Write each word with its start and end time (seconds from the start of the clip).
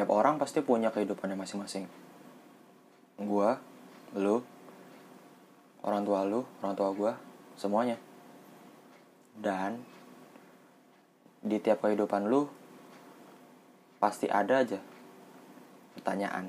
Tiap 0.00 0.16
orang 0.16 0.40
pasti 0.40 0.64
punya 0.64 0.88
kehidupannya 0.88 1.36
masing-masing. 1.36 1.84
Gua, 3.20 3.60
lu, 4.16 4.40
orang 5.84 6.08
tua 6.08 6.24
lu, 6.24 6.40
orang 6.64 6.72
tua 6.72 6.88
gua, 6.96 7.12
semuanya. 7.52 8.00
Dan 9.36 9.84
di 11.44 11.60
tiap 11.60 11.84
kehidupan 11.84 12.32
lu 12.32 12.48
pasti 14.00 14.24
ada 14.32 14.64
aja 14.64 14.80
pertanyaan. 16.00 16.48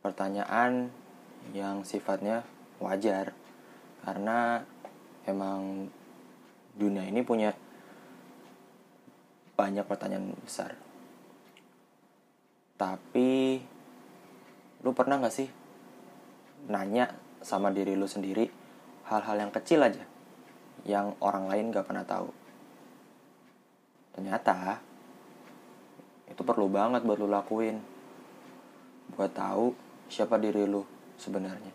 Pertanyaan 0.00 0.88
yang 1.52 1.84
sifatnya 1.84 2.48
wajar 2.80 3.36
karena 4.08 4.64
emang 5.28 5.92
dunia 6.80 7.04
ini 7.04 7.20
punya 7.20 7.52
banyak 9.52 9.84
pertanyaan 9.84 10.32
besar. 10.40 10.91
Tapi 12.82 13.62
lu 14.82 14.90
pernah 14.90 15.22
gak 15.22 15.30
sih 15.30 15.46
nanya 16.66 17.14
sama 17.38 17.70
diri 17.70 17.94
lu 17.94 18.10
sendiri 18.10 18.50
hal-hal 19.06 19.38
yang 19.38 19.54
kecil 19.54 19.86
aja 19.86 20.02
yang 20.82 21.14
orang 21.22 21.46
lain 21.46 21.70
gak 21.70 21.86
pernah 21.86 22.02
tahu. 22.02 22.34
Ternyata 24.18 24.82
itu 26.26 26.42
perlu 26.42 26.66
banget 26.66 27.06
buat 27.06 27.22
lu 27.22 27.30
lakuin. 27.30 27.78
Buat 29.14 29.30
tahu 29.30 29.78
siapa 30.10 30.42
diri 30.42 30.66
lu 30.66 30.82
sebenarnya. 31.22 31.70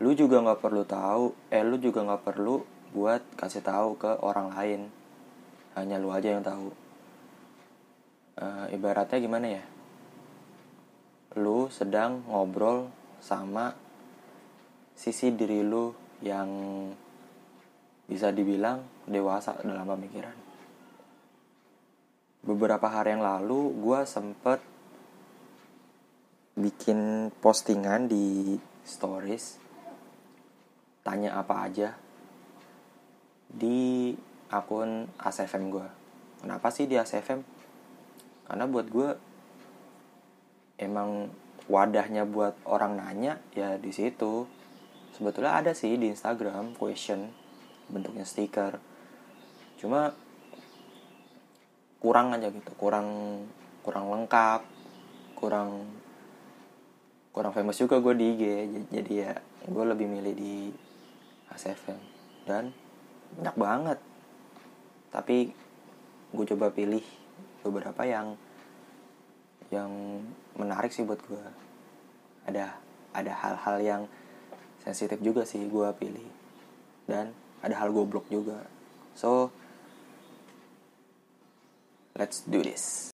Lu 0.00 0.12
juga 0.12 0.40
nggak 0.44 0.60
perlu 0.60 0.84
tahu, 0.84 1.32
eh 1.48 1.64
lu 1.64 1.80
juga 1.80 2.04
nggak 2.04 2.24
perlu 2.24 2.64
buat 2.92 3.24
kasih 3.36 3.64
tahu 3.64 3.96
ke 3.96 4.24
orang 4.24 4.52
lain. 4.56 4.80
Hanya 5.76 5.96
lu 6.00 6.12
aja 6.12 6.32
yang 6.32 6.44
tahu. 6.44 6.85
Uh, 8.36 8.68
ibaratnya 8.72 9.16
gimana 9.16 9.46
ya? 9.48 9.64
Lu 11.40 11.72
sedang 11.72 12.24
ngobrol 12.28 12.92
sama 13.20 13.72
sisi 14.96 15.32
diri 15.32 15.64
lu 15.64 15.92
yang 16.20 16.48
bisa 18.06 18.30
dibilang 18.30 18.84
dewasa 19.08 19.56
dalam 19.60 19.88
pemikiran. 19.88 20.36
Beberapa 22.46 22.86
hari 22.86 23.18
yang 23.18 23.24
lalu 23.24 23.74
gue 23.82 24.00
sempet 24.06 24.60
bikin 26.56 27.28
postingan 27.36 28.08
di 28.08 28.56
stories 28.80 29.60
tanya 31.04 31.36
apa 31.36 31.54
aja 31.68 31.92
di 33.46 34.10
akun 34.48 35.04
ACFM 35.20 35.64
gue 35.68 35.88
kenapa 36.40 36.72
sih 36.72 36.88
di 36.88 36.96
ACFM 36.96 37.55
karena 38.46 38.64
buat 38.70 38.86
gue 38.88 39.10
emang 40.78 41.30
wadahnya 41.66 42.22
buat 42.26 42.54
orang 42.66 42.98
nanya 42.98 43.42
ya 43.52 43.74
di 43.78 43.90
situ. 43.90 44.46
Sebetulnya 45.14 45.58
ada 45.58 45.72
sih 45.72 45.96
di 45.96 46.12
Instagram 46.12 46.76
question 46.78 47.32
bentuknya 47.90 48.22
stiker. 48.22 48.78
Cuma 49.80 50.14
kurang 51.96 52.36
aja 52.36 52.52
gitu 52.52 52.70
kurang 52.76 53.08
kurang 53.80 54.12
lengkap 54.12 54.62
kurang 55.34 55.88
kurang 57.32 57.50
famous 57.56 57.80
juga 57.80 57.98
gue 57.98 58.14
di 58.14 58.26
IG 58.36 58.42
jadi 58.92 59.12
ya 59.12 59.32
gue 59.66 59.84
lebih 59.84 60.06
milih 60.06 60.34
di 60.36 60.70
ACFM 61.50 61.98
dan 62.46 62.70
banyak 63.36 63.56
banget. 63.58 63.98
Tapi 65.10 65.50
gue 66.30 66.44
coba 66.54 66.70
pilih 66.70 67.02
beberapa 67.66 68.06
yang 68.06 68.38
yang 69.74 69.90
menarik 70.54 70.94
sih 70.94 71.02
buat 71.02 71.18
gue 71.26 71.42
ada 72.46 72.78
ada 73.10 73.32
hal-hal 73.34 73.76
yang 73.82 74.02
sensitif 74.86 75.18
juga 75.18 75.42
sih 75.42 75.66
gue 75.66 75.88
pilih. 75.98 76.30
Dan 77.10 77.34
ada 77.58 77.74
hal 77.74 77.90
goblok 77.90 78.30
juga. 78.30 78.62
So 79.18 79.50
let's 82.14 82.46
do 82.46 82.62
this. 82.62 83.10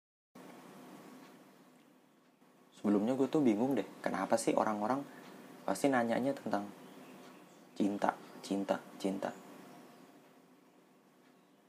Sebelumnya 2.80 3.14
gue 3.14 3.28
tuh 3.30 3.44
bingung 3.44 3.78
deh 3.78 3.86
kenapa 4.02 4.34
sih 4.40 4.56
orang-orang 4.56 5.04
pasti 5.68 5.92
nanyanya 5.92 6.32
tentang 6.34 6.64
cinta 7.76 8.16
cinta 8.40 8.80
cinta? 8.96 9.30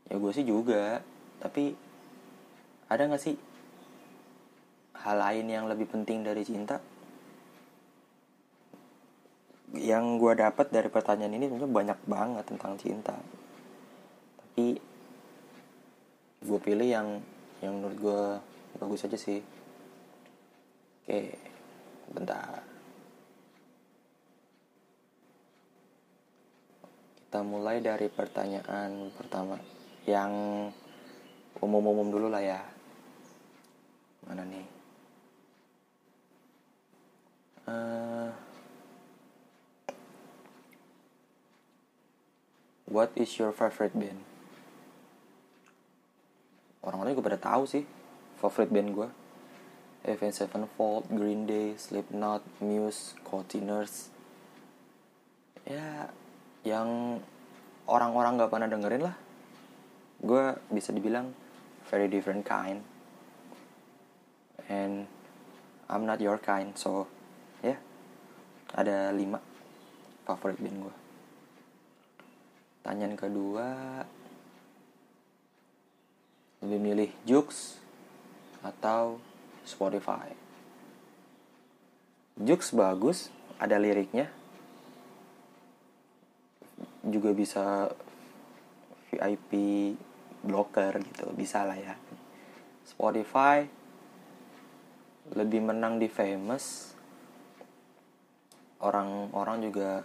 Ya 0.07 0.15
gue 0.17 0.31
sih 0.31 0.47
juga 0.47 1.03
tapi 1.43 1.75
ada 2.91 3.07
gak 3.07 3.23
sih 3.23 3.39
hal 4.99 5.15
lain 5.15 5.47
yang 5.47 5.65
lebih 5.71 5.87
penting 5.87 6.27
dari 6.27 6.43
cinta 6.43 6.83
yang 9.71 10.19
gue 10.19 10.35
dapat 10.35 10.67
dari 10.67 10.91
pertanyaan 10.91 11.39
ini 11.39 11.47
sebenarnya 11.47 11.71
banyak 11.71 11.99
banget 12.03 12.45
tentang 12.51 12.75
cinta 12.75 13.15
tapi 14.35 14.75
gue 16.43 16.59
pilih 16.59 16.87
yang 16.91 17.07
yang 17.63 17.79
menurut 17.79 17.97
gue 17.97 18.21
bagus 18.83 19.07
aja 19.07 19.15
sih 19.15 19.39
Oke, 21.11 21.33
bentar. 22.13 22.61
Kita 27.19 27.43
mulai 27.43 27.81
dari 27.81 28.07
pertanyaan 28.07 29.11
pertama 29.11 29.59
yang 30.07 30.31
umum-umum 31.59 32.13
dulu 32.13 32.31
lah 32.31 32.39
ya. 32.39 32.61
Mana 34.25 34.43
nih? 34.45 34.67
Uh, 37.65 38.29
what 42.89 43.13
is 43.15 43.31
your 43.37 43.53
favorite 43.53 43.93
band? 43.93 44.21
Orang-orang 46.81 47.13
juga 47.13 47.33
pada 47.33 47.39
tahu 47.39 47.63
sih 47.69 47.85
favorite 48.41 48.73
band 48.73 48.89
gue 48.97 49.09
Avenged 50.01 50.41
Sevenfold, 50.41 51.05
Green 51.13 51.45
Day, 51.45 51.77
Slipknot, 51.77 52.41
Muse, 52.57 53.13
Cotiners 53.21 54.09
ya 55.61 56.09
yang 56.65 57.21
orang-orang 57.85 58.41
gak 58.41 58.49
pernah 58.49 58.69
dengerin 58.69 59.03
lah 59.05 59.15
gue 60.25 60.43
bisa 60.73 60.89
dibilang 60.89 61.29
very 61.89 62.09
different 62.09 62.41
kind 62.41 62.81
and 64.71 65.03
I'm 65.91 66.07
not 66.07 66.23
your 66.23 66.39
kind 66.39 66.71
so 66.79 67.11
ya 67.59 67.75
yeah, 67.75 67.79
ada 68.71 69.11
lima 69.11 69.43
favorit 70.23 70.55
band 70.63 70.87
gue 70.87 70.95
tanyaan 72.87 73.19
kedua 73.19 73.67
lebih 76.61 76.77
milih 76.77 77.11
Jux 77.25 77.81
atau 78.61 79.17
Spotify. 79.65 80.29
Jux 82.37 82.73
bagus, 82.73 83.33
ada 83.57 83.81
liriknya. 83.81 84.29
Juga 87.01 87.33
bisa 87.33 87.89
VIP 89.09 89.51
blocker 90.45 91.01
gitu, 91.01 91.33
bisa 91.33 91.65
lah 91.65 91.77
ya. 91.77 91.97
Spotify 92.85 93.65
lebih 95.35 95.63
menang 95.63 95.97
di 95.99 96.11
famous. 96.11 96.95
Orang-orang 98.81 99.61
juga 99.61 100.01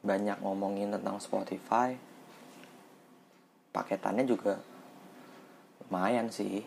banyak 0.00 0.40
ngomongin 0.40 0.96
tentang 0.96 1.20
Spotify. 1.20 1.92
Paketannya 3.70 4.24
juga 4.26 4.58
lumayan 5.90 6.30
sih 6.30 6.62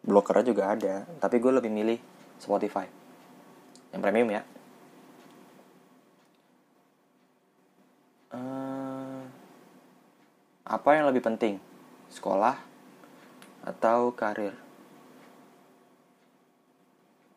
blokernya 0.00 0.48
juga 0.48 0.72
ada 0.72 1.04
tapi 1.20 1.36
gue 1.36 1.52
lebih 1.52 1.68
milih 1.68 2.00
Spotify 2.40 2.88
yang 3.92 4.00
premium 4.00 4.32
ya 4.32 4.42
uh, 8.32 9.20
apa 10.64 10.88
yang 10.96 11.12
lebih 11.12 11.20
penting 11.20 11.60
sekolah 12.08 12.56
atau 13.68 14.14
karir 14.16 14.56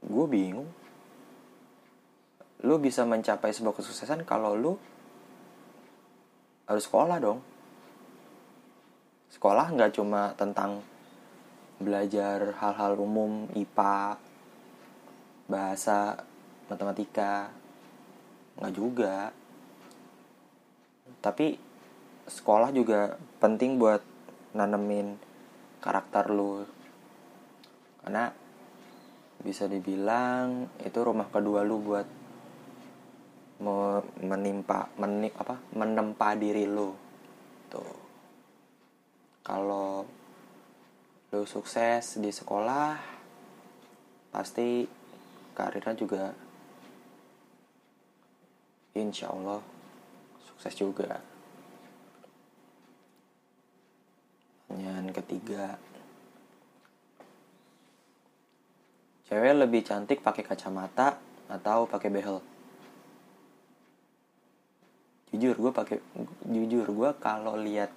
gue 0.03 0.25
bingung. 0.27 0.69
Lu 2.63 2.75
bisa 2.79 3.07
mencapai 3.07 3.55
sebuah 3.55 3.75
kesuksesan 3.75 4.27
kalau 4.27 4.55
lu 4.55 4.73
harus 6.67 6.83
sekolah 6.85 7.17
dong. 7.17 7.39
Sekolah 9.31 9.71
nggak 9.71 9.95
cuma 9.95 10.35
tentang 10.35 10.83
belajar 11.79 12.59
hal-hal 12.59 12.99
umum 12.99 13.47
IPA 13.55 14.19
bahasa 15.47 16.19
matematika 16.67 17.49
nggak 18.59 18.73
juga. 18.75 19.31
Tapi 21.23 21.55
sekolah 22.29 22.69
juga 22.75 23.15
penting 23.39 23.79
buat 23.79 24.03
nanemin 24.53 25.15
karakter 25.79 26.29
lu. 26.29 26.67
Karena 28.03 28.29
bisa 29.39 29.71
dibilang 29.71 30.67
itu 30.83 30.99
rumah 30.99 31.31
kedua 31.31 31.63
lu 31.63 31.79
buat 31.79 32.07
menimpa 34.23 34.87
menik 34.95 35.35
apa 35.35 35.59
menempa 35.75 36.35
diri 36.35 36.63
lu. 36.63 36.95
Tuh. 37.67 37.99
Kalau 39.43 40.03
lu 41.29 41.43
sukses 41.45 42.17
di 42.17 42.31
sekolah 42.31 42.95
pasti 44.31 44.87
karirnya 45.53 45.93
juga 45.93 46.23
insya 48.95 49.31
Allah 49.31 49.59
sukses 50.47 50.73
juga. 50.75 51.19
Pertanyaan 54.69 55.11
ketiga 55.11 55.88
cewek 59.29 59.61
lebih 59.61 59.85
cantik 59.85 60.25
pakai 60.25 60.41
kacamata 60.41 61.21
atau 61.45 61.85
pakai 61.85 62.09
behel? 62.09 62.41
Jujur 65.29 65.53
gue 65.53 65.69
pakai 65.69 66.01
jujur 66.49 66.89
gue 66.89 67.09
kalau 67.21 67.53
lihat 67.53 67.93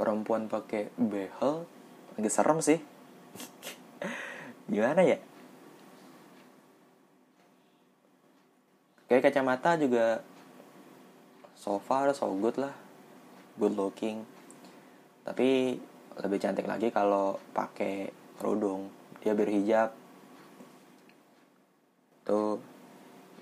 perempuan 0.00 0.48
pakai 0.48 0.88
behel 0.96 1.68
agak 2.16 2.32
serem 2.32 2.64
sih. 2.64 2.80
Gimana 4.72 5.04
ya? 5.04 5.20
Kayak 9.04 9.28
kacamata 9.28 9.76
juga 9.76 10.24
so 11.52 11.76
far 11.76 12.08
so 12.16 12.32
good 12.40 12.56
lah. 12.56 12.72
Good 13.60 13.76
looking. 13.76 14.24
Tapi 15.28 15.76
lebih 16.24 16.40
cantik 16.40 16.64
lagi 16.64 16.88
kalau 16.88 17.36
pakai 17.52 18.08
kerudung 18.40 19.03
dia 19.24 19.32
berhijab. 19.32 19.96
Tuh 22.28 22.60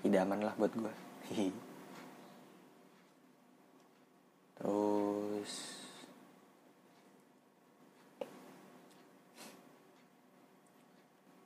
idaman 0.03 0.43
lah 0.43 0.55
buat 0.59 0.71
gue 0.75 0.93
terus 4.59 5.51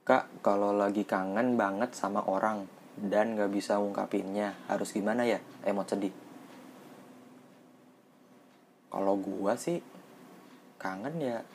kak 0.02 0.26
kalau 0.42 0.74
lagi 0.74 1.06
kangen 1.06 1.54
banget 1.58 1.94
sama 1.94 2.26
orang 2.26 2.66
dan 2.98 3.38
gak 3.38 3.54
bisa 3.54 3.78
ngungkapinnya 3.78 4.58
harus 4.66 4.90
gimana 4.90 5.22
ya? 5.22 5.38
Emot 5.62 5.86
sedih. 5.86 6.14
Kalau 8.90 9.14
gue 9.22 9.54
sih 9.62 9.78
kangen 10.82 11.22
ya. 11.22 11.46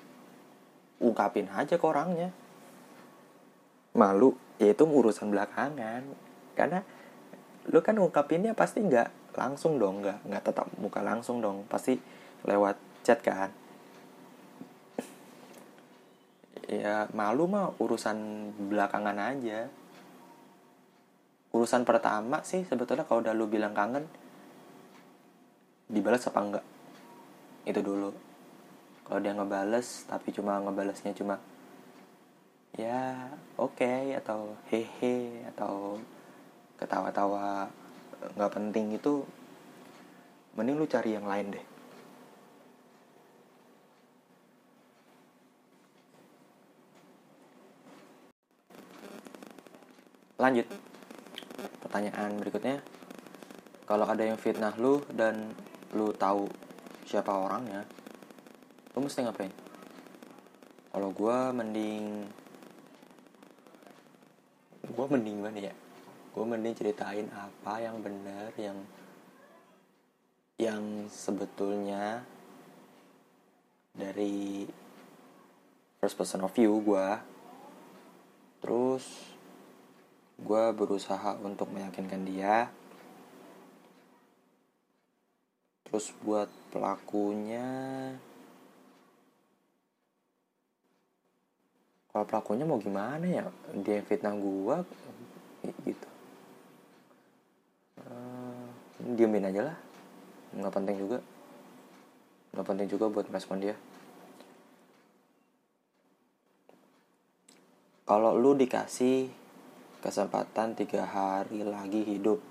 Ungkapin 1.02 1.50
aja 1.50 1.74
ke 1.74 1.82
orangnya 1.82 2.30
malu 3.92 4.36
ya 4.56 4.72
itu 4.72 4.84
urusan 4.84 5.32
belakangan. 5.32 6.02
Karena 6.52 6.80
lu 7.70 7.78
kan 7.80 7.96
ungkapinnya 7.96 8.52
pasti 8.52 8.82
nggak 8.82 9.36
langsung 9.38 9.80
dong 9.80 10.04
nggak 10.04 10.28
nggak 10.28 10.42
tetap 10.44 10.66
muka 10.76 11.00
langsung 11.00 11.40
dong 11.40 11.64
pasti 11.70 11.96
lewat 12.44 12.76
chat 13.06 13.22
kan. 13.22 13.50
Ya 16.68 17.06
malu 17.12 17.46
mah 17.46 17.76
urusan 17.78 18.50
belakangan 18.72 19.18
aja. 19.18 19.68
Urusan 21.52 21.84
pertama 21.84 22.40
sih 22.48 22.64
sebetulnya 22.64 23.04
kalau 23.04 23.20
udah 23.20 23.36
lu 23.36 23.44
bilang 23.44 23.76
kangen 23.76 24.08
dibalas 25.92 26.24
apa 26.24 26.40
enggak 26.40 26.66
itu 27.68 27.80
dulu. 27.84 28.10
Kalau 29.04 29.20
dia 29.20 29.36
ngebales 29.36 30.08
tapi 30.08 30.32
cuma 30.32 30.56
ngebalesnya 30.64 31.12
cuma 31.12 31.36
ya 32.80 33.28
oke 33.60 33.76
okay, 33.84 34.16
atau 34.16 34.56
hehe 34.72 35.44
atau 35.52 36.00
ketawa-tawa 36.80 37.68
nggak 38.32 38.52
penting 38.54 38.96
itu 38.96 39.20
mending 40.56 40.76
lu 40.80 40.86
cari 40.88 41.16
yang 41.16 41.28
lain 41.28 41.52
deh. 41.52 41.64
Lanjut. 50.42 50.66
Pertanyaan 51.86 52.34
berikutnya. 52.40 52.82
Kalau 53.86 54.08
ada 54.08 54.24
yang 54.26 54.40
fitnah 54.40 54.74
lu 54.80 55.04
dan 55.12 55.54
lu 55.92 56.10
tahu 56.16 56.48
siapa 57.04 57.28
orangnya 57.28 57.84
lu 58.96 59.04
mesti 59.04 59.24
ngapain? 59.24 59.52
Kalau 60.92 61.08
gue 61.12 61.38
mending 61.56 62.28
gue 65.02 65.18
mending 65.18 65.42
mana 65.42 65.58
ya? 65.58 65.74
Gue 66.30 66.46
mending 66.46 66.78
ceritain 66.78 67.26
apa 67.34 67.82
yang 67.82 67.98
benar 67.98 68.54
yang 68.54 68.78
yang 70.62 71.10
sebetulnya 71.10 72.22
dari 73.98 74.62
first 75.98 76.14
person 76.14 76.46
of 76.46 76.54
view 76.54 76.78
gue 76.86 77.18
terus 78.62 79.34
gue 80.38 80.64
berusaha 80.70 81.34
untuk 81.42 81.66
meyakinkan 81.74 82.22
dia. 82.22 82.70
Terus 85.82 86.14
buat 86.22 86.46
pelakunya 86.70 87.66
kalau 92.12 92.28
pelakunya 92.28 92.68
mau 92.68 92.76
gimana 92.76 93.24
ya? 93.24 93.48
Dia 93.72 94.04
fitnah 94.04 94.36
gue 94.36 94.76
gitu. 95.88 96.08
Uh, 98.04 98.68
diemin 99.16 99.48
aja 99.48 99.72
lah. 99.72 99.76
Nggak 100.52 100.74
penting 100.76 100.96
juga. 101.00 101.18
Nggak 102.52 102.66
penting 102.68 102.88
juga 102.92 103.08
buat 103.08 103.26
respon 103.32 103.64
dia. 103.64 103.76
Kalau 108.04 108.36
lu 108.36 108.52
dikasih 108.60 109.32
kesempatan 110.04 110.76
tiga 110.76 111.08
hari 111.08 111.64
lagi 111.64 112.04
hidup 112.04 112.44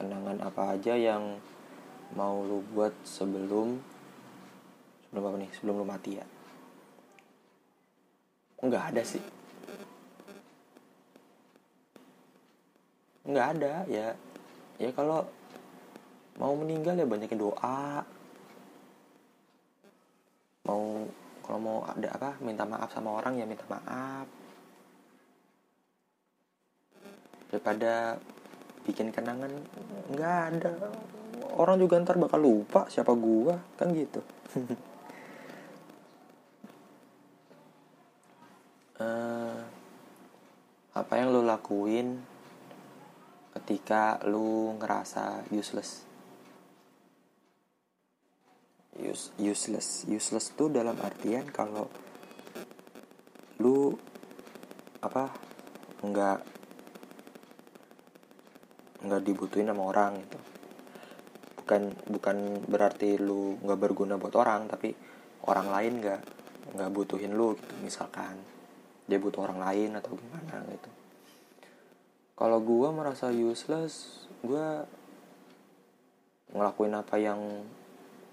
kenangan 0.00 0.40
apa 0.40 0.72
aja 0.72 0.96
yang 0.96 1.36
mau 2.16 2.40
lu 2.40 2.64
buat 2.72 2.96
sebelum 3.04 3.76
sebelum 5.12 5.24
apa 5.28 5.36
nih? 5.36 5.50
Sebelum 5.52 5.84
lu 5.84 5.84
mati 5.84 6.16
ya 6.16 6.24
nggak 8.64 8.84
ada 8.92 9.02
sih. 9.04 9.22
Nggak 13.28 13.46
ada 13.58 13.72
ya. 13.88 14.08
Ya 14.80 14.90
kalau 14.96 15.28
mau 16.40 16.56
meninggal 16.56 16.96
ya 16.96 17.06
banyakin 17.06 17.40
doa. 17.40 18.04
Mau 20.64 21.04
kalau 21.44 21.60
mau 21.60 21.78
ada 21.84 22.08
apa 22.16 22.30
minta 22.40 22.64
maaf 22.64 22.88
sama 22.92 23.20
orang 23.20 23.36
ya 23.36 23.44
minta 23.44 23.68
maaf. 23.68 24.26
Daripada 27.52 28.16
bikin 28.88 29.12
kenangan 29.12 29.52
nggak 30.12 30.40
ada. 30.56 30.72
Orang 31.54 31.78
juga 31.78 32.00
ntar 32.02 32.18
bakal 32.18 32.42
lupa 32.42 32.88
siapa 32.90 33.14
gua 33.14 33.60
kan 33.78 33.94
gitu 33.94 34.18
uh, 39.00 39.58
apa 40.94 41.12
yang 41.18 41.34
lo 41.34 41.42
lakuin 41.42 42.22
ketika 43.58 44.22
lu 44.26 44.78
ngerasa 44.78 45.50
useless? 45.50 46.06
Use, 48.94 49.34
useless. 49.42 50.06
Useless 50.06 50.54
tuh 50.54 50.70
dalam 50.70 50.94
artian 51.02 51.50
kalau 51.50 51.90
lu 53.58 53.90
apa 55.02 55.34
nggak 56.04 56.38
nggak 59.02 59.22
dibutuhin 59.26 59.66
sama 59.66 59.82
orang 59.90 60.22
gitu. 60.22 60.38
Bukan 61.64 61.82
bukan 62.06 62.36
berarti 62.70 63.18
lu 63.18 63.58
nggak 63.58 63.80
berguna 63.82 64.14
buat 64.14 64.34
orang 64.38 64.70
tapi 64.70 64.94
orang 65.50 65.66
lain 65.74 65.92
nggak 65.98 66.20
nggak 66.78 66.90
butuhin 66.94 67.34
lu 67.34 67.58
gitu 67.58 67.74
misalkan 67.82 68.38
dia 69.04 69.18
butuh 69.20 69.44
orang 69.44 69.60
lain 69.60 69.90
atau 70.00 70.16
gimana 70.16 70.64
gitu. 70.72 70.90
Kalau 72.34 72.58
gue 72.58 72.88
merasa 72.90 73.30
useless 73.30 74.26
gue 74.42 74.66
ngelakuin 76.50 76.94
apa 76.96 77.16
yang 77.20 77.40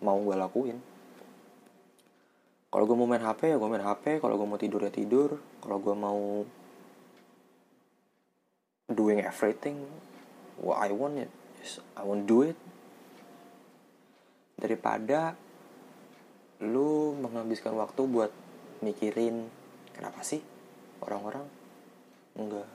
mau 0.02 0.18
gue 0.24 0.36
lakuin. 0.36 0.78
Kalau 2.72 2.88
gue 2.88 2.96
mau 2.96 3.06
main 3.06 3.22
hp 3.22 3.42
ya 3.52 3.58
gue 3.60 3.70
main 3.70 3.84
hp 3.84 4.24
kalau 4.24 4.40
gue 4.40 4.48
mau 4.48 4.58
tidur 4.58 4.82
ya 4.88 4.92
tidur. 4.94 5.38
Kalau 5.60 5.78
gue 5.78 5.96
mau 5.96 6.48
doing 8.88 9.22
everything 9.22 9.84
what 10.58 10.80
I 10.80 10.90
want 10.96 11.20
it. 11.20 11.32
Yes, 11.60 11.84
I 11.94 12.08
want 12.08 12.26
do 12.26 12.48
it. 12.48 12.58
Daripada 14.56 15.36
lu 16.62 17.18
menghabiskan 17.18 17.74
waktu 17.74 18.06
buat 18.06 18.32
mikirin 18.86 19.50
kenapa 19.98 20.22
sih 20.22 20.51
orang-orang 21.02 21.46
nggak 22.38 22.70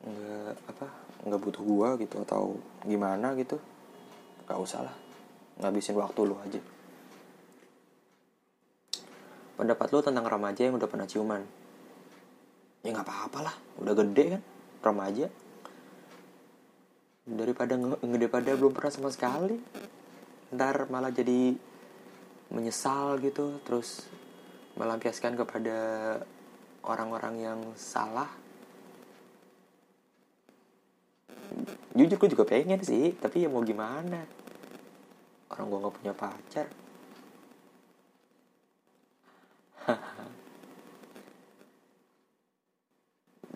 nggak 0.00 0.52
apa 0.70 0.86
nggak 1.28 1.40
butuh 1.44 1.62
gua 1.66 1.88
gitu 2.00 2.22
atau 2.24 2.56
gimana 2.86 3.36
gitu 3.36 3.60
nggak 4.46 4.58
usah 4.58 4.82
lah. 4.82 4.96
Ngabisin 5.60 5.96
waktu 6.00 6.20
lu 6.24 6.34
aja. 6.40 6.60
Pendapat 9.60 9.86
lu 9.92 10.00
tentang 10.00 10.24
remaja 10.24 10.62
yang 10.64 10.74
udah 10.80 10.88
pernah 10.88 11.04
ciuman. 11.04 11.44
Ya 12.80 12.96
nggak 12.96 13.04
apa-apa 13.04 13.38
lah 13.44 13.54
udah 13.78 13.94
gede 13.94 14.24
kan 14.38 14.42
remaja. 14.80 15.26
Daripada 17.28 17.76
nge- 17.76 18.00
daripada 18.16 18.50
belum 18.56 18.72
pernah 18.72 18.92
sama 18.92 19.12
sekali. 19.12 19.60
Ntar 20.50 20.88
malah 20.90 21.14
jadi 21.14 21.54
menyesal 22.50 23.22
gitu 23.22 23.62
terus 23.62 24.10
melampiaskan 24.74 25.38
kepada 25.38 25.78
orang-orang 26.84 27.40
yang 27.40 27.72
salah? 27.76 28.28
Jujur 31.90 32.14
gue 32.16 32.30
juga 32.32 32.46
pengen 32.46 32.78
sih 32.80 33.12
tapi 33.18 33.42
ya 33.44 33.50
mau 33.50 33.66
gimana? 33.66 34.22
Orang 35.50 35.66
gue 35.68 35.78
nggak 35.82 35.96
punya 35.98 36.14
pacar. 36.14 36.70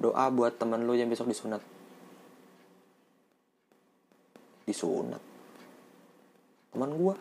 Doa 0.03 0.27
buat 0.35 0.59
temen 0.59 0.83
lu 0.85 0.99
yang 0.99 1.09
besok 1.09 1.29
disunat. 1.31 1.63
Disunat. 4.67 5.23
Teman 6.75 6.91
gua. 6.99 7.15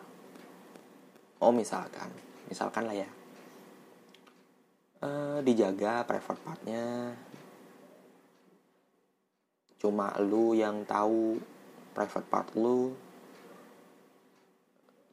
Oh 1.38 1.54
misalkan. 1.54 2.10
Misalkan 2.50 2.90
lah 2.90 2.96
ya 2.96 3.06
Eh, 5.04 5.38
dijaga 5.44 6.00
private 6.08 6.40
partnya. 6.40 7.12
Cuma 9.76 10.16
lu 10.24 10.56
yang 10.56 10.80
tahu 10.88 11.36
private 11.92 12.28
part 12.32 12.48
lu. 12.56 12.96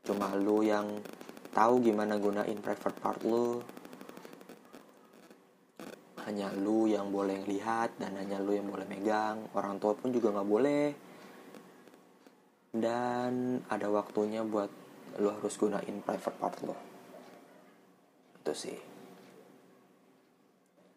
Cuma 0.07 0.31
lu 0.39 0.63
yang 0.63 0.87
tahu 1.51 1.83
gimana 1.83 2.15
gunain 2.15 2.55
private 2.63 2.97
part 3.03 3.19
lu. 3.27 3.59
Hanya 6.23 6.55
lu 6.55 6.87
yang 6.87 7.11
boleh 7.11 7.43
lihat 7.43 7.99
dan 7.99 8.15
hanya 8.15 8.39
lu 8.39 8.55
yang 8.55 8.71
boleh 8.71 8.87
megang. 8.87 9.43
Orang 9.51 9.75
tua 9.83 9.91
pun 9.91 10.15
juga 10.15 10.31
nggak 10.31 10.47
boleh. 10.47 10.85
Dan 12.71 13.59
ada 13.67 13.91
waktunya 13.91 14.39
buat 14.47 14.71
lu 15.19 15.27
harus 15.27 15.59
gunain 15.59 15.99
private 15.99 16.39
part 16.39 16.55
lo 16.63 16.91
itu 18.41 18.53
sih 18.57 18.90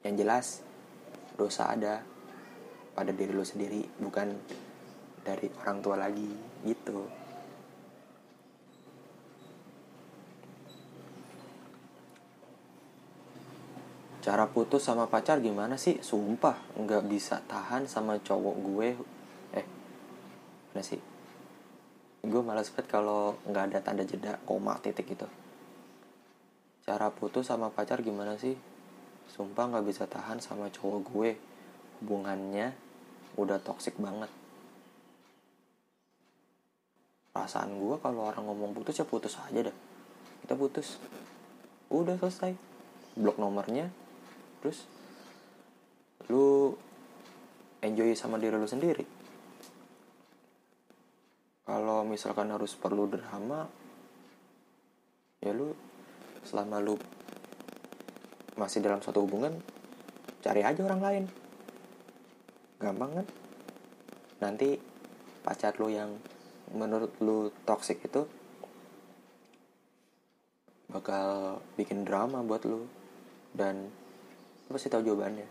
yang 0.04 0.20
jelas 0.20 0.60
dosa 1.40 1.72
ada 1.72 2.04
pada 2.92 3.10
diri 3.10 3.32
lu 3.32 3.42
sendiri 3.42 3.82
bukan 3.98 4.36
dari 5.24 5.48
orang 5.64 5.80
tua 5.80 5.96
lagi 5.96 6.28
gitu. 6.68 7.08
Cara 14.20 14.48
putus 14.48 14.84
sama 14.84 15.08
pacar 15.08 15.40
gimana 15.40 15.76
sih? 15.76 16.00
Sumpah 16.00 16.76
nggak 16.80 17.02
bisa 17.08 17.40
tahan 17.44 17.88
sama 17.88 18.20
cowok 18.20 18.56
gue. 18.60 18.88
Eh 19.56 19.66
mana 20.72 20.84
sih? 20.84 21.00
Gue 22.24 22.40
malas 22.40 22.72
banget 22.72 22.88
kalau 22.88 23.36
nggak 23.48 23.64
ada 23.72 23.78
tanda 23.84 24.04
jeda 24.04 24.40
koma 24.44 24.80
titik 24.80 25.12
gitu. 25.12 25.28
Cara 26.84 27.08
putus 27.12 27.48
sama 27.48 27.72
pacar 27.72 28.04
gimana 28.04 28.36
sih 28.36 28.73
sumpah 29.32 29.70
nggak 29.70 29.86
bisa 29.86 30.04
tahan 30.04 30.42
sama 30.42 30.68
cowok 30.68 31.00
gue. 31.08 31.30
Hubungannya 32.02 32.74
udah 33.40 33.58
toksik 33.62 33.96
banget. 33.96 34.28
Perasaan 37.34 37.74
gue 37.74 37.96
kalau 37.98 38.30
orang 38.30 38.44
ngomong 38.46 38.76
putus 38.76 39.00
ya 39.00 39.06
putus 39.06 39.38
aja 39.40 39.70
dah. 39.70 39.76
Kita 40.44 40.54
putus. 40.54 41.00
Udah 41.88 42.20
selesai. 42.20 42.54
Blok 43.16 43.40
nomornya. 43.40 43.90
Terus 44.60 44.86
lu 46.28 46.72
enjoy 47.84 48.16
sama 48.16 48.40
diri 48.40 48.56
lu 48.56 48.68
sendiri. 48.68 49.04
Kalau 51.64 52.04
misalkan 52.04 52.52
harus 52.52 52.76
perlu 52.76 53.08
drama 53.08 53.64
ya 55.44 55.52
lu 55.52 55.72
selama 56.44 56.80
lu 56.80 56.96
masih 58.54 58.78
dalam 58.78 59.02
suatu 59.02 59.26
hubungan 59.26 59.58
cari 60.44 60.60
aja 60.60 60.84
orang 60.84 61.00
lain. 61.00 61.24
Gampang 62.78 63.10
kan? 63.16 63.26
Nanti 64.44 64.76
pacar 65.40 65.72
lu 65.80 65.88
yang 65.88 66.20
menurut 66.76 67.16
lu 67.24 67.48
toxic 67.64 68.04
itu 68.04 68.28
bakal 70.92 71.58
bikin 71.80 72.04
drama 72.04 72.44
buat 72.44 72.62
lu. 72.68 72.84
Dan 73.54 73.88
lu 74.68 74.70
pasti 74.76 74.92
tahu 74.92 75.00
jawabannya. 75.00 75.48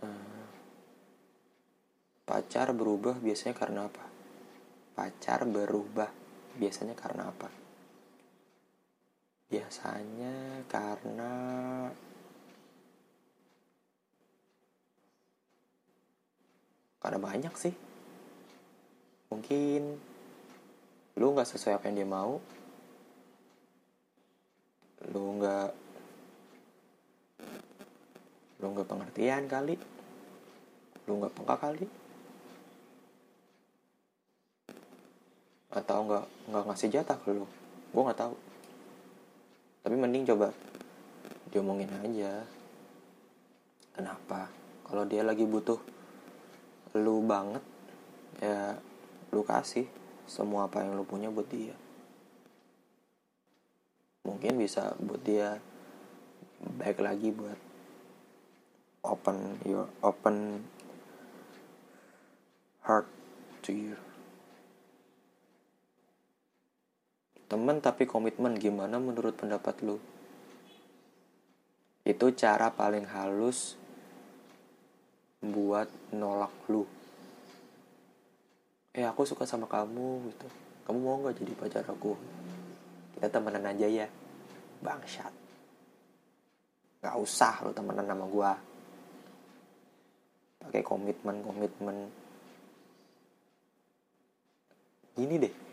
Eh, 0.00 0.46
pacar 2.24 2.72
berubah 2.72 3.20
biasanya 3.20 3.52
karena 3.52 3.86
apa? 3.86 4.04
Pacar 4.96 5.44
berubah 5.44 6.08
biasanya 6.58 6.96
karena 6.96 7.30
apa 7.30 7.67
biasanya 9.48 10.60
karena 10.68 11.32
karena 17.00 17.18
banyak 17.18 17.54
sih. 17.56 17.74
Mungkin 19.32 19.96
lu 21.16 21.26
nggak 21.32 21.48
sesuai 21.48 21.80
apa 21.80 21.88
yang 21.88 21.96
dia 22.04 22.08
mau. 22.08 22.36
Lu 25.08 25.40
nggak 25.40 25.70
lu 28.60 28.66
nggak 28.76 28.88
pengertian 28.88 29.48
kali. 29.48 29.80
Lu 31.08 31.24
nggak 31.24 31.32
peka 31.32 31.56
kali. 31.56 31.86
Atau 35.72 36.04
nggak 36.04 36.24
nggak 36.52 36.64
ngasih 36.68 36.92
jatah 36.92 37.16
ke 37.16 37.32
lu. 37.32 37.48
Gue 37.96 38.04
nggak 38.04 38.20
tahu 38.20 38.36
tapi 39.88 39.96
mending 39.96 40.28
coba 40.28 40.52
diomongin 41.48 41.88
aja. 42.04 42.44
Kenapa? 43.96 44.52
Kalau 44.84 45.08
dia 45.08 45.24
lagi 45.24 45.48
butuh 45.48 45.80
lu 47.00 47.24
banget 47.24 47.64
ya 48.36 48.76
lu 49.32 49.40
kasih 49.48 49.88
semua 50.28 50.68
apa 50.68 50.84
yang 50.84 50.92
lu 50.92 51.08
punya 51.08 51.32
buat 51.32 51.48
dia. 51.48 51.72
Mungkin 54.28 54.60
bisa 54.60 54.92
buat 55.00 55.24
dia 55.24 55.56
baik 56.60 57.00
lagi 57.00 57.32
buat 57.32 57.56
open 59.08 59.56
your 59.64 59.88
open 60.04 60.68
heart 62.84 63.08
to 63.64 63.72
you 63.72 63.96
temen 67.48 67.80
tapi 67.80 68.04
komitmen 68.04 68.60
gimana 68.60 69.00
menurut 69.00 69.32
pendapat 69.32 69.80
lu? 69.80 69.96
Itu 72.04 72.32
cara 72.36 72.68
paling 72.68 73.08
halus 73.08 73.74
buat 75.40 75.88
nolak 76.12 76.52
lu. 76.68 76.84
Eh 78.92 79.04
aku 79.08 79.24
suka 79.24 79.48
sama 79.48 79.64
kamu 79.64 80.28
gitu. 80.28 80.48
Kamu 80.84 80.98
mau 81.00 81.16
nggak 81.24 81.40
jadi 81.40 81.52
pacar 81.56 81.84
aku? 81.88 82.12
Kita 83.16 83.32
temenan 83.32 83.64
aja 83.64 83.88
ya. 83.88 84.06
Bangsat. 84.84 85.32
Nggak 87.00 87.16
usah 87.16 87.54
lu 87.64 87.72
temenan 87.72 88.04
sama 88.04 88.24
gua. 88.28 88.52
Pakai 90.60 90.84
komitmen 90.84 91.40
komitmen 91.40 91.96
gini 95.18 95.34
deh 95.34 95.67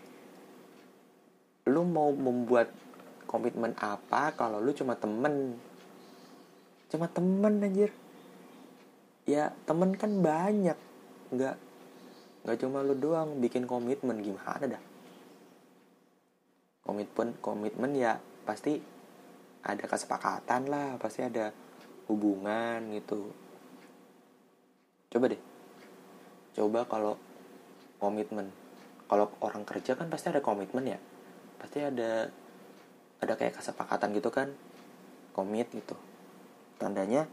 lu 1.65 1.81
mau 1.81 2.13
membuat 2.13 2.69
komitmen 3.25 3.73
apa 3.81 4.37
kalau 4.37 4.61
lu 4.61 4.69
cuma 4.71 4.93
temen? 4.93 5.57
Cuma 6.93 7.09
temen 7.09 7.57
anjir. 7.57 7.89
Ya 9.25 9.49
temen 9.65 9.97
kan 9.97 10.21
banyak. 10.21 10.77
Nggak 11.33 11.57
nggak 12.45 12.57
cuma 12.61 12.85
lu 12.85 12.93
doang. 12.93 13.41
Bikin 13.41 13.65
komitmen 13.65 14.21
gimana 14.21 14.77
dah? 14.77 14.83
Komitmen 16.85 17.33
komitmen 17.41 17.97
ya 17.97 18.21
pasti 18.45 18.77
ada 19.65 19.83
kesepakatan 19.89 20.69
lah. 20.69 21.01
Pasti 21.01 21.25
ada 21.25 21.49
hubungan 22.05 22.93
gitu. 22.93 23.33
Coba 25.09 25.33
deh. 25.33 25.41
Coba 26.53 26.85
kalau 26.85 27.17
komitmen. 27.97 28.53
Kalau 29.09 29.33
orang 29.41 29.65
kerja 29.65 29.97
kan 29.97 30.13
pasti 30.13 30.29
ada 30.29 30.45
komitmen 30.45 30.93
ya 30.93 31.01
pasti 31.57 31.79
ada 31.83 32.29
ada 33.23 33.33
kayak 33.33 33.57
kesepakatan 33.57 34.11
gitu 34.15 34.29
kan 34.29 34.51
komit 35.31 35.67
gitu. 35.71 35.95
Tandanya 36.77 37.27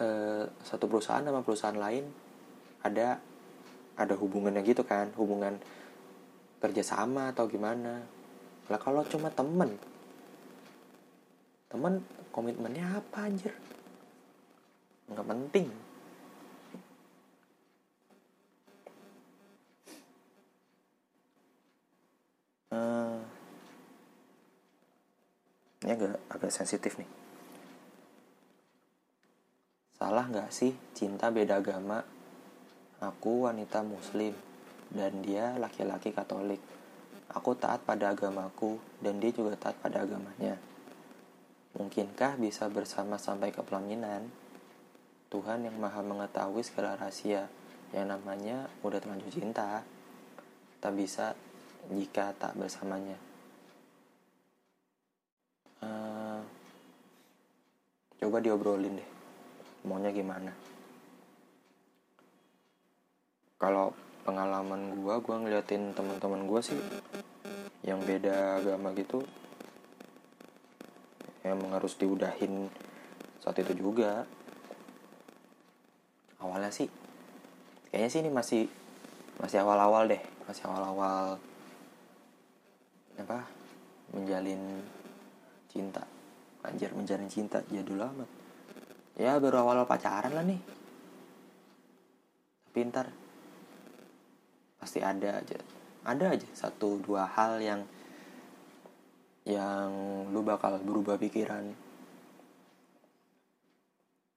eh, 0.00 0.44
satu 0.64 0.88
perusahaan 0.90 1.24
sama 1.24 1.44
perusahaan 1.44 1.76
lain 1.76 2.04
ada 2.84 3.20
ada 3.94 4.14
hubungannya 4.18 4.60
gitu 4.66 4.82
kan 4.82 5.14
hubungan 5.14 5.56
kerjasama 6.58 7.30
atau 7.30 7.46
gimana. 7.46 8.02
Lah 8.68 8.80
kalau 8.80 9.04
cuma 9.06 9.28
temen 9.30 9.76
temen 11.68 12.00
komitmennya 12.32 13.02
apa 13.02 13.28
anjir? 13.28 13.52
Nggak 15.10 15.26
penting. 15.28 15.68
Eh, 22.74 23.18
ini 25.84 25.92
agak 25.92 26.16
agak 26.32 26.50
sensitif 26.50 26.96
nih 26.96 27.10
salah 29.94 30.24
nggak 30.26 30.48
sih 30.48 30.72
cinta 30.96 31.28
beda 31.28 31.60
agama 31.60 32.00
aku 33.04 33.46
wanita 33.46 33.84
muslim 33.84 34.32
dan 34.88 35.20
dia 35.20 35.54
laki-laki 35.60 36.16
katolik 36.16 36.60
aku 37.28 37.52
taat 37.52 37.84
pada 37.84 38.16
agamaku 38.16 38.80
dan 39.04 39.20
dia 39.20 39.30
juga 39.30 39.60
taat 39.60 39.76
pada 39.78 40.08
agamanya 40.08 40.56
mungkinkah 41.76 42.40
bisa 42.40 42.66
bersama 42.72 43.20
sampai 43.20 43.52
ke 43.52 43.60
pelaminan 43.60 44.28
Tuhan 45.28 45.66
yang 45.66 45.76
maha 45.76 46.00
mengetahui 46.00 46.62
segala 46.62 46.94
rahasia 46.94 47.50
yang 47.92 48.08
namanya 48.08 48.70
udah 48.86 49.02
terlanjur 49.02 49.34
cinta 49.34 49.84
tak 50.78 50.92
bisa 50.94 51.34
jika 51.90 52.32
tak 52.38 52.56
bersamanya 52.56 53.18
coba 58.34 58.50
diobrolin 58.50 58.98
deh. 58.98 59.10
Maunya 59.86 60.10
gimana? 60.10 60.50
Kalau 63.62 63.94
pengalaman 64.26 64.98
gua 64.98 65.22
gua 65.22 65.38
ngeliatin 65.38 65.94
teman-teman 65.94 66.42
gua 66.50 66.58
sih 66.58 66.74
yang 67.86 68.02
beda 68.02 68.58
agama 68.58 68.90
gitu 68.98 69.22
emang 71.46 71.78
harus 71.78 71.94
diudahin 71.94 72.66
saat 73.38 73.54
itu 73.62 73.70
juga. 73.78 74.26
Awalnya 76.42 76.74
sih 76.74 76.90
kayaknya 77.94 78.10
sih 78.10 78.20
ini 78.26 78.30
masih 78.34 78.62
masih 79.38 79.62
awal-awal 79.62 80.10
deh 80.10 80.22
masih 80.50 80.66
awal-awal 80.66 81.38
apa 83.14 83.46
menjalin 84.10 84.82
cinta 85.70 86.02
anjir 86.64 86.90
menjalin 86.96 87.28
cinta. 87.28 87.60
Jadul 87.68 88.00
amat. 88.00 88.30
Ya 89.14 89.38
baru 89.38 89.62
awal 89.62 89.86
pacaran 89.86 90.34
lah 90.34 90.42
nih. 90.42 90.58
Tapi 92.66 92.78
ntar 92.90 93.06
pasti 94.80 94.98
ada 94.98 95.38
aja. 95.38 95.58
Ada 96.04 96.34
aja 96.34 96.48
satu 96.52 96.98
dua 96.98 97.30
hal 97.30 97.62
yang 97.62 97.80
yang 99.44 99.92
lu 100.32 100.40
bakal 100.42 100.80
berubah 100.82 101.20
pikiran. 101.20 101.70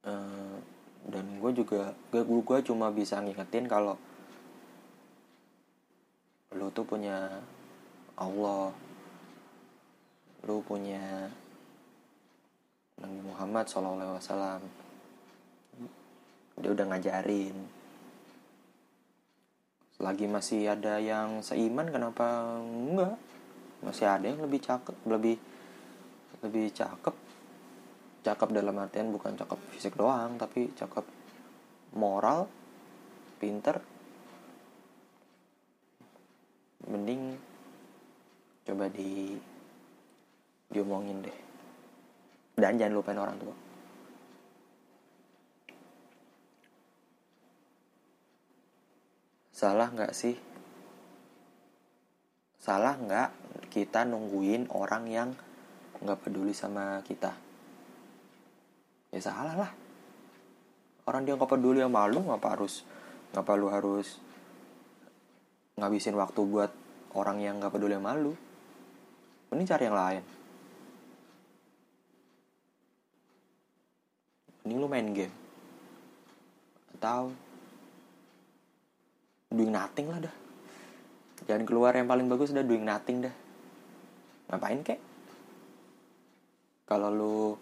Eh, 0.07 0.55
dan 1.07 1.25
gue 1.39 1.51
juga 1.55 1.96
gue 2.12 2.22
gue 2.24 2.60
cuma 2.67 2.91
bisa 2.91 3.17
ngingetin 3.24 3.65
kalau 3.65 3.96
lu 6.53 6.69
tuh 6.69 6.86
punya 6.86 7.41
Allah. 8.19 8.72
Lu 10.45 10.62
punya 10.62 11.34
Nabi 12.97 13.19
Muhammad 13.21 13.69
SAW 13.69 14.62
dia 16.57 16.73
udah 16.73 16.86
ngajarin. 16.89 17.57
Lagi 20.01 20.25
masih 20.25 20.73
ada 20.73 20.97
yang 20.97 21.45
seiman 21.45 21.93
kenapa 21.93 22.57
enggak? 22.62 23.17
Masih 23.86 24.10
ada 24.10 24.25
yang 24.25 24.41
lebih 24.41 24.65
cakep 24.65 24.97
lebih 25.05 25.38
lebih 26.41 26.73
cakep. 26.73 27.15
Cakep 28.25 28.49
dalam 28.49 28.81
artian 28.81 29.13
bukan 29.13 29.38
cakep 29.38 29.60
fisik 29.77 29.93
doang 29.93 30.41
tapi 30.41 30.73
cakep 30.73 31.05
moral 31.93 32.49
pinter. 33.38 33.77
Mending 36.89 37.38
coba 38.65 38.89
di 38.89 39.38
diomongin 40.73 41.21
deh 41.23 41.46
dan 42.58 42.74
jangan 42.82 42.98
lupain 42.98 43.22
orang 43.22 43.38
tua. 43.38 43.54
Salah 49.54 49.89
nggak 49.93 50.13
sih? 50.13 50.34
Salah 52.58 52.98
nggak 52.98 53.30
kita 53.70 54.10
nungguin 54.10 54.74
orang 54.74 55.06
yang 55.06 55.30
nggak 56.02 56.17
peduli 56.26 56.54
sama 56.58 57.06
kita? 57.06 57.30
Ya 59.13 59.22
salah 59.22 59.54
lah. 59.54 59.72
Orang 61.06 61.30
dia 61.30 61.38
nggak 61.38 61.50
peduli 61.50 61.86
sama 61.86 62.10
lu 62.10 62.26
ngapa 62.26 62.58
harus 62.58 62.82
ngapa 63.38 63.54
lu 63.54 63.70
harus 63.70 64.17
ngabisin 65.78 66.17
waktu 66.17 66.41
buat 66.41 66.74
orang 67.13 67.38
yang 67.38 67.62
nggak 67.62 67.70
peduli 67.70 67.93
sama 67.93 68.17
lu? 68.17 68.34
Mending 69.54 69.70
cari 69.70 69.86
yang 69.86 69.98
lain 69.98 70.37
mending 74.67 74.84
lu 74.84 74.91
main 74.91 75.08
game. 75.15 75.32
Atau 76.99 77.32
doing 79.47 79.71
nothing 79.71 80.12
lah 80.12 80.19
dah. 80.19 80.36
Jangan 81.47 81.63
keluar 81.63 81.95
yang 81.95 82.12
paling 82.12 82.27
bagus 82.27 82.51
udah 82.51 82.67
doing 82.67 82.84
nothing 82.84 83.23
dah. 83.23 83.32
Ngapain 84.51 84.84
kek? 84.84 84.99
Kalau 86.84 87.08
lu 87.08 87.56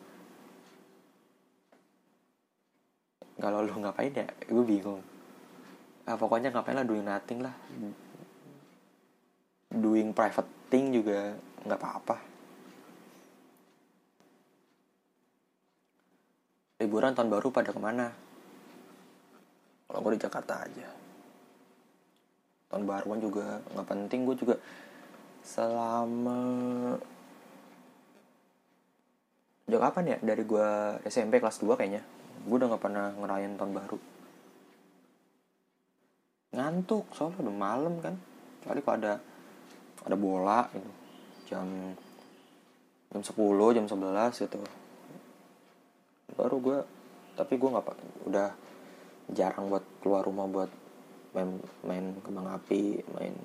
kalau 3.37 3.61
lu 3.61 3.77
ngapain 3.77 4.09
ya 4.09 4.25
gue 4.49 4.65
bingung. 4.65 5.05
Ah, 6.09 6.17
pokoknya 6.17 6.49
ngapain 6.49 6.73
lah 6.73 6.89
doing 6.89 7.05
nothing 7.05 7.45
lah. 7.45 7.53
Doing 9.69 10.09
private 10.09 10.49
thing 10.73 10.89
juga 10.89 11.37
nggak 11.69 11.77
apa-apa 11.77 12.34
liburan 16.79 17.15
tahun 17.15 17.31
baru 17.31 17.47
pada 17.51 17.71
ke 17.71 17.79
mana? 17.79 18.11
Kalau 19.87 19.99
gue 20.03 20.19
di 20.19 20.21
Jakarta 20.21 20.67
aja. 20.67 20.87
Tahun 22.67 22.83
baruan 22.83 23.21
juga 23.23 23.63
nggak 23.71 23.87
penting 23.87 24.27
gue 24.27 24.35
juga 24.35 24.55
selama 25.45 26.39
sejak 29.63 29.81
kapan 29.87 30.11
ya? 30.11 30.17
Dari 30.19 30.43
gue 30.43 30.67
SMP 31.07 31.39
kelas 31.39 31.63
2 31.63 31.79
kayaknya. 31.79 32.03
Gue 32.43 32.55
udah 32.59 32.67
nggak 32.75 32.83
pernah 32.83 33.07
ngerayain 33.15 33.55
tahun 33.55 33.71
baru. 33.71 33.97
Ngantuk 36.59 37.05
soalnya 37.15 37.39
udah 37.39 37.55
malam 37.55 37.93
kan. 38.03 38.19
Kali 38.67 38.81
kalau 38.83 38.97
ada 38.99 39.13
ada 40.03 40.15
bola 40.19 40.67
gitu. 40.75 40.91
Jam 41.47 41.95
jam 43.15 43.21
10 43.23 43.31
jam 43.79 43.85
11 43.87 44.43
gitu 44.43 44.59
baru 46.33 46.57
gue 46.57 46.77
tapi 47.37 47.61
gue 47.61 47.69
nggak 47.69 47.85
udah 48.25 48.49
jarang 49.29 49.69
buat 49.69 49.85
keluar 50.01 50.25
rumah 50.25 50.49
buat 50.49 50.71
main 51.37 51.59
main 51.85 52.05
kembang 52.25 52.47
api 52.49 53.05
main 53.13 53.35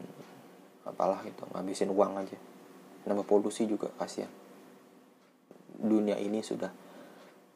apalah 0.86 1.20
gitu 1.22 1.44
ngabisin 1.52 1.92
uang 1.92 2.16
aja. 2.16 2.38
Nambah 3.04 3.26
polusi 3.28 3.68
juga 3.68 3.92
kasihan. 3.96 4.30
Dunia 5.80 6.16
ini 6.20 6.40
sudah 6.44 6.68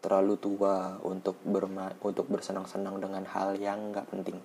terlalu 0.01 0.37
tua 0.37 1.01
untuk 1.01 1.41
berma 1.45 1.93
untuk 2.05 2.29
bersenang-senang 2.29 3.01
dengan 3.01 3.25
hal 3.25 3.57
yang 3.57 3.93
nggak 3.93 4.09
penting 4.13 4.37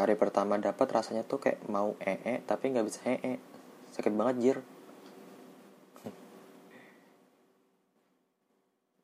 hari 0.00 0.16
pertama 0.16 0.56
dapat 0.56 0.88
rasanya 0.88 1.28
tuh 1.28 1.36
kayak 1.36 1.60
mau 1.68 1.92
ee 2.00 2.40
tapi 2.48 2.72
nggak 2.72 2.86
bisa 2.88 3.00
ee. 3.04 3.36
Sakit 3.92 4.12
banget 4.16 4.36
jir. 4.40 4.58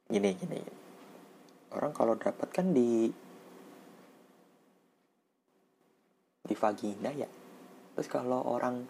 Gini 0.09 0.31
gini. 0.39 0.61
Orang 1.77 1.93
kalau 1.93 2.17
dapat 2.17 2.49
kan 2.49 2.73
di 2.73 3.13
di 6.47 6.55
vagina 6.55 7.11
ya. 7.13 7.29
Terus 7.95 8.09
kalau 8.09 8.41
orang 8.47 8.87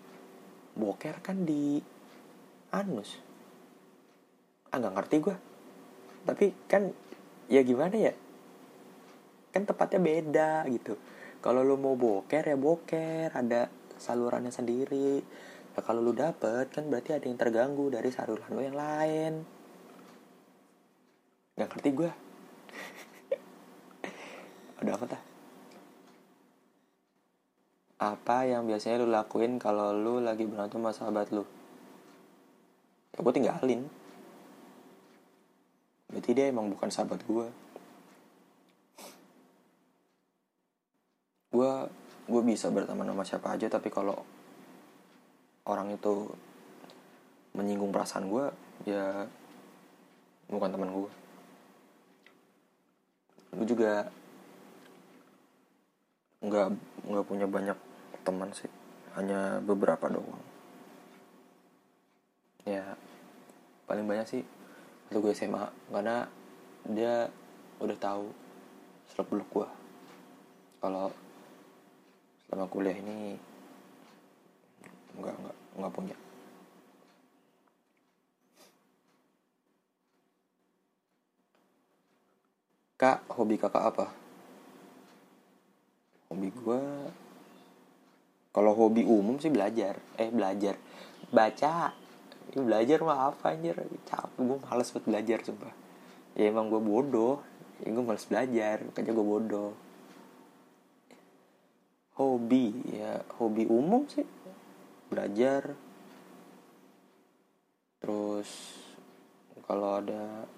boker 0.79 1.19
kan 1.25 1.43
di 1.43 1.83
anus. 2.71 3.19
Ah 4.71 4.79
ngerti 4.79 5.17
gue 5.23 5.37
tapi 6.27 6.51
kan 6.67 6.91
ya 7.47 7.63
gimana 7.63 7.95
ya? 7.95 8.15
Kan 9.55 9.65
tempatnya 9.65 10.03
beda 10.03 10.67
gitu 10.69 10.99
kalau 11.47 11.63
lu 11.63 11.79
mau 11.79 11.95
boker 11.95 12.43
ya 12.43 12.59
boker. 12.59 13.31
Ada 13.31 13.71
salurannya 13.95 14.51
sendiri. 14.51 15.23
Ya 15.79 15.81
kalau 15.87 16.03
lu 16.03 16.11
dapet 16.11 16.75
kan 16.75 16.91
berarti 16.91 17.15
ada 17.15 17.31
yang 17.31 17.39
terganggu 17.39 17.87
dari 17.87 18.11
saluran 18.11 18.51
lu 18.51 18.67
yang 18.67 18.75
lain. 18.75 19.47
Nggak 21.55 21.69
ngerti 21.71 21.91
gue 21.95 22.11
ada 24.77 24.93
apa 24.93 25.05
tah 25.09 25.23
apa 27.97 28.45
yang 28.45 28.69
biasanya 28.69 29.01
lu 29.01 29.09
lakuin 29.09 29.57
kalau 29.57 29.97
lu 29.97 30.21
lagi 30.21 30.45
berantem 30.45 30.85
sama 30.85 30.93
sahabat 30.93 31.33
lu? 31.33 31.49
Ya 33.17 33.25
gue 33.25 33.33
tinggalin. 33.33 33.89
Berarti 36.13 36.31
dia 36.37 36.53
emang 36.53 36.69
bukan 36.69 36.93
sahabat 36.93 37.25
gue 37.25 37.66
gue 41.57 41.73
gue 42.29 42.43
bisa 42.45 42.69
berteman 42.69 43.09
sama 43.09 43.25
siapa 43.25 43.49
aja 43.57 43.73
tapi 43.73 43.89
kalau 43.89 44.21
orang 45.65 45.97
itu 45.97 46.29
menyinggung 47.57 47.89
perasaan 47.89 48.29
gue 48.29 48.45
ya 48.85 49.25
bukan 50.53 50.69
teman 50.69 50.93
gue 50.93 51.11
gue 53.57 53.67
juga 53.73 54.13
nggak 56.45 56.69
nggak 57.09 57.27
punya 57.27 57.49
banyak 57.49 57.79
teman 58.21 58.53
sih 58.53 58.69
hanya 59.17 59.65
beberapa 59.65 60.13
doang. 60.13 60.45
Ya 62.69 62.95
paling 63.89 64.05
banyak 64.05 64.27
sih 64.29 64.43
waktu 65.09 65.23
gue 65.23 65.33
SMA 65.33 65.65
karena 65.89 66.29
dia 66.91 67.31
udah 67.81 67.97
tahu 67.97 68.29
seluk 69.09 69.31
beluk 69.31 69.49
gue 69.55 69.69
kalau 70.83 71.15
selama 72.47 72.71
kuliah 72.71 72.95
ini 72.95 73.35
nggak 75.19 75.35
nggak 75.35 75.57
nggak 75.83 75.93
punya. 75.93 76.17
Kak 82.97 83.29
hobi 83.29 83.61
kakak 83.61 83.85
apa? 83.93 84.07
Hobi 86.33 86.49
gue 86.49 86.81
kalau 88.57 88.73
hobi 88.73 89.05
umum 89.05 89.37
sih 89.37 89.53
belajar. 89.53 90.01
Eh 90.17 90.33
belajar. 90.33 90.81
Baca. 91.29 91.93
Belajar 92.57 92.99
mah 93.05 93.29
apa 93.29 93.53
anjir? 93.53 93.77
Capek 94.09 94.41
gue 94.41 94.59
males 94.65 94.89
buat 94.95 95.05
belajar 95.05 95.39
sumpah. 95.45 95.75
Ya 96.33 96.49
emang 96.49 96.73
gue 96.73 96.81
bodoh. 96.81 97.45
Ya 97.85 97.93
gue 97.93 98.01
males 98.01 98.25
belajar 98.25 98.81
makanya 98.81 99.13
gue 99.13 99.27
bodoh 99.27 99.86
hobi 102.17 102.73
ya 102.97 103.21
hobi 103.37 103.69
umum 103.69 104.09
sih. 104.09 104.25
Belajar. 105.13 105.77
Terus 108.01 108.49
kalau 109.69 110.01
ada 110.01 110.49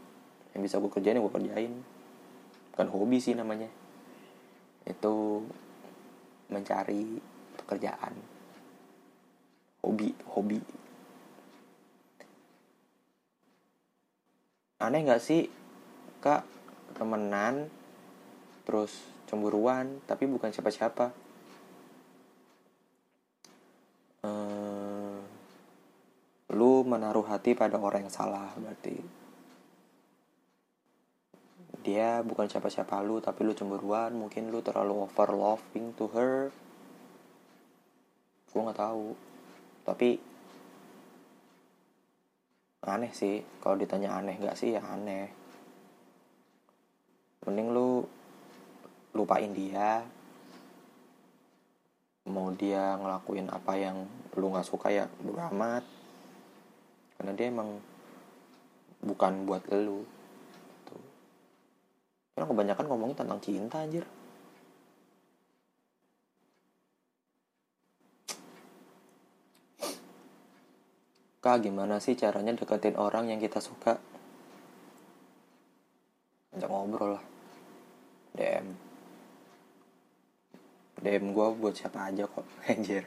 yang 0.54 0.62
bisa 0.62 0.78
gue 0.78 0.90
kerjain 0.90 1.18
ya 1.18 1.22
gue 1.22 1.34
kerjain. 1.34 1.72
Bukan 2.74 2.88
hobi 2.94 3.18
sih 3.18 3.34
namanya. 3.34 3.66
Itu 4.86 5.44
mencari 6.48 7.18
pekerjaan. 7.58 8.14
Hobi 9.82 10.14
hobi. 10.30 10.60
Aneh 14.78 15.02
nggak 15.02 15.22
sih 15.22 15.50
kak? 16.22 16.46
Temenan 16.94 17.70
terus 18.66 18.90
cemburuan 19.30 20.02
tapi 20.08 20.26
bukan 20.26 20.50
siapa-siapa 20.50 21.27
ehm, 24.24 25.20
lu 26.54 26.82
menaruh 26.82 27.26
hati 27.28 27.52
pada 27.52 27.76
orang 27.76 28.08
yang 28.08 28.14
salah 28.14 28.50
berarti 28.56 29.18
dia 31.88 32.20
bukan 32.20 32.44
siapa-siapa 32.50 33.00
lu 33.00 33.16
tapi 33.22 33.48
lu 33.48 33.56
cemburuan 33.56 34.12
mungkin 34.12 34.52
lu 34.52 34.60
terlalu 34.60 35.08
over 35.08 35.30
loving 35.32 35.96
to 35.96 36.04
her. 36.12 36.52
Gue 38.52 38.60
nggak 38.60 38.76
tahu. 38.76 39.16
Tapi 39.88 40.20
aneh 42.84 43.12
sih 43.16 43.40
kalau 43.64 43.80
ditanya 43.80 44.20
aneh 44.20 44.36
nggak 44.36 44.58
sih? 44.58 44.76
Ya 44.76 44.84
aneh. 44.84 45.32
Mending 47.48 47.72
lu 47.72 48.04
lupain 49.16 49.48
dia 49.56 50.04
mau 52.28 52.52
dia 52.52 52.94
ngelakuin 53.00 53.48
apa 53.48 53.72
yang 53.74 54.04
lu 54.36 54.52
nggak 54.52 54.68
suka 54.68 54.92
ya 54.92 55.08
beramat 55.24 55.82
karena 57.18 57.32
dia 57.34 57.46
emang 57.50 57.80
bukan 59.02 59.48
buat 59.48 59.64
lu 59.72 60.04
karena 62.38 62.54
kebanyakan 62.54 62.86
ngomongin 62.86 63.18
tentang 63.18 63.42
cinta 63.42 63.82
anjir. 63.82 64.06
Kak, 71.42 71.66
gimana 71.66 71.98
sih 71.98 72.14
caranya 72.14 72.54
deketin 72.54 72.94
orang 72.94 73.34
yang 73.34 73.42
kita 73.42 73.58
suka? 73.58 73.98
Ajak 76.54 76.70
ngobrol 76.70 77.18
lah. 77.18 77.24
DM. 78.38 78.70
DM 81.04 81.34
gue 81.34 81.46
buat 81.58 81.74
siapa 81.74 82.10
aja 82.10 82.26
kok, 82.26 82.46
anjir. 82.70 83.04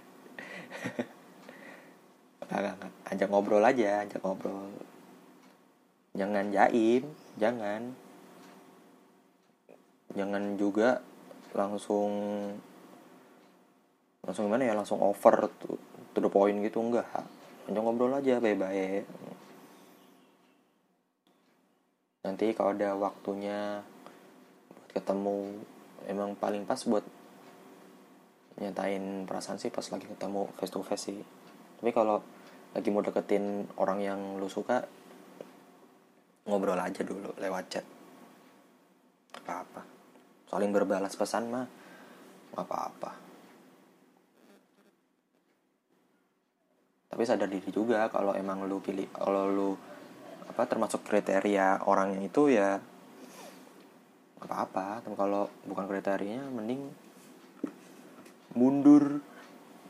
Ajak 3.07 3.27
ngobrol 3.27 3.63
aja, 3.63 4.03
ajak 4.03 4.23
ngobrol. 4.23 4.71
Jangan 6.11 6.51
jaim, 6.51 7.07
jangan 7.39 7.95
jangan 10.11 10.59
juga 10.59 10.99
langsung 11.55 12.11
langsung 14.21 14.47
gimana 14.47 14.67
ya 14.67 14.75
langsung 14.75 14.99
over 14.99 15.47
to, 15.59 15.79
to 16.11 16.19
the 16.19 16.27
point 16.27 16.59
gitu 16.61 16.83
enggak 16.83 17.07
hanya 17.67 17.79
ngobrol 17.79 18.11
aja 18.11 18.43
baik-baik 18.43 19.07
nanti 22.21 22.53
kalau 22.53 22.75
ada 22.75 22.93
waktunya 22.93 23.81
buat 24.69 24.89
ketemu 24.93 25.37
emang 26.05 26.35
paling 26.37 26.67
pas 26.67 26.79
buat 26.85 27.03
nyatain 28.61 29.25
perasaan 29.25 29.57
sih 29.57 29.73
pas 29.73 29.83
lagi 29.89 30.05
ketemu 30.05 30.45
face 30.55 30.71
to 30.71 30.85
face 30.85 31.09
sih. 31.09 31.17
Tapi 31.81 31.89
kalau 31.89 32.21
lagi 32.71 32.89
mau 32.93 33.01
deketin 33.01 33.65
orang 33.81 33.99
yang 33.99 34.19
lu 34.37 34.45
suka 34.47 34.85
ngobrol 36.45 36.77
aja 36.77 37.01
dulu 37.01 37.33
lewat 37.41 37.65
chat. 37.73 37.85
Apa 39.41 39.65
apa 39.65 39.81
saling 40.51 40.75
berbalas 40.75 41.15
pesan 41.15 41.47
mah 41.47 41.63
apa-apa. 42.59 43.11
Tapi 47.07 47.23
sadar 47.23 47.47
diri 47.47 47.71
juga 47.71 48.11
kalau 48.11 48.35
emang 48.35 48.67
lu 48.67 48.83
pilih 48.83 49.07
kalau 49.15 49.47
lu 49.47 49.69
apa 50.51 50.67
termasuk 50.67 51.07
kriteria 51.07 51.87
orangnya 51.87 52.19
itu 52.27 52.51
ya 52.51 52.75
apa-apa. 54.43 54.99
Tapi 55.07 55.15
kalau 55.15 55.47
bukan 55.63 55.87
kriterianya 55.87 56.43
mending 56.51 56.83
mundur 58.51 59.23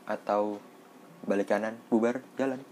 atau 0.06 0.62
balik 1.26 1.50
kanan 1.54 1.78
bubar 1.90 2.22
jalan. 2.38 2.62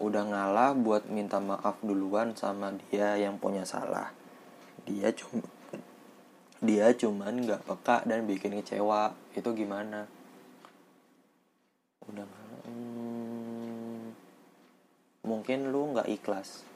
Udah 0.00 0.24
ngalah 0.24 0.72
buat 0.72 1.12
minta 1.12 1.36
maaf 1.38 1.76
duluan 1.84 2.32
sama 2.32 2.72
dia 2.88 3.20
yang 3.20 3.36
punya 3.36 3.68
salah. 3.68 4.10
Dia 4.88 5.12
cuma 5.12 5.44
dia 6.60 6.92
cuman 6.92 7.44
nggak 7.44 7.64
peka 7.68 8.08
dan 8.08 8.24
bikin 8.24 8.56
kecewa. 8.60 9.12
Itu 9.36 9.52
gimana? 9.52 10.08
Udah 12.08 12.24
hmm, 12.64 14.16
mungkin 15.28 15.68
lu 15.68 15.92
nggak 15.92 16.08
ikhlas 16.08 16.69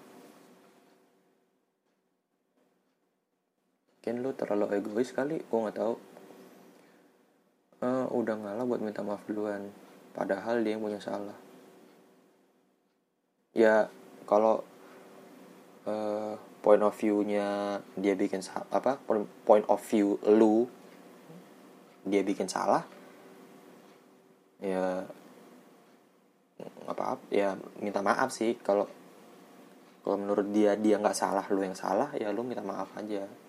mungkin 4.05 4.21
lu 4.21 4.37
terlalu 4.37 4.77
egois 4.77 5.17
kali 5.17 5.41
gue 5.41 5.59
nggak 5.65 5.81
tahu. 5.81 5.97
Uh, 7.81 8.05
udah 8.13 8.37
ngalah 8.37 8.69
buat 8.69 8.85
minta 8.85 9.01
maaf 9.01 9.25
duluan 9.25 9.73
padahal 10.13 10.61
dia 10.61 10.77
yang 10.77 10.85
punya 10.85 11.01
salah. 11.01 11.33
Ya 13.57 13.89
kalau 14.29 14.61
uh, 15.89 16.37
point 16.61 16.85
of 16.85 16.93
view-nya 17.01 17.81
dia 17.97 18.13
bikin 18.13 18.45
apa 18.69 19.01
point 19.49 19.65
of 19.73 19.81
view 19.89 20.21
lu 20.29 20.69
dia 22.05 22.21
bikin 22.21 22.45
salah 22.45 22.85
ya 24.61 25.01
apa 26.85 27.25
ya 27.33 27.57
minta 27.81 28.05
maaf 28.05 28.29
sih. 28.37 28.53
Kalau 28.61 28.85
kalau 30.05 30.21
menurut 30.21 30.53
dia 30.53 30.77
dia 30.77 31.01
nggak 31.01 31.17
salah 31.17 31.49
lu 31.49 31.65
yang 31.65 31.73
salah 31.73 32.13
ya 32.13 32.29
lu 32.37 32.45
minta 32.45 32.61
maaf 32.61 32.93
aja 33.01 33.44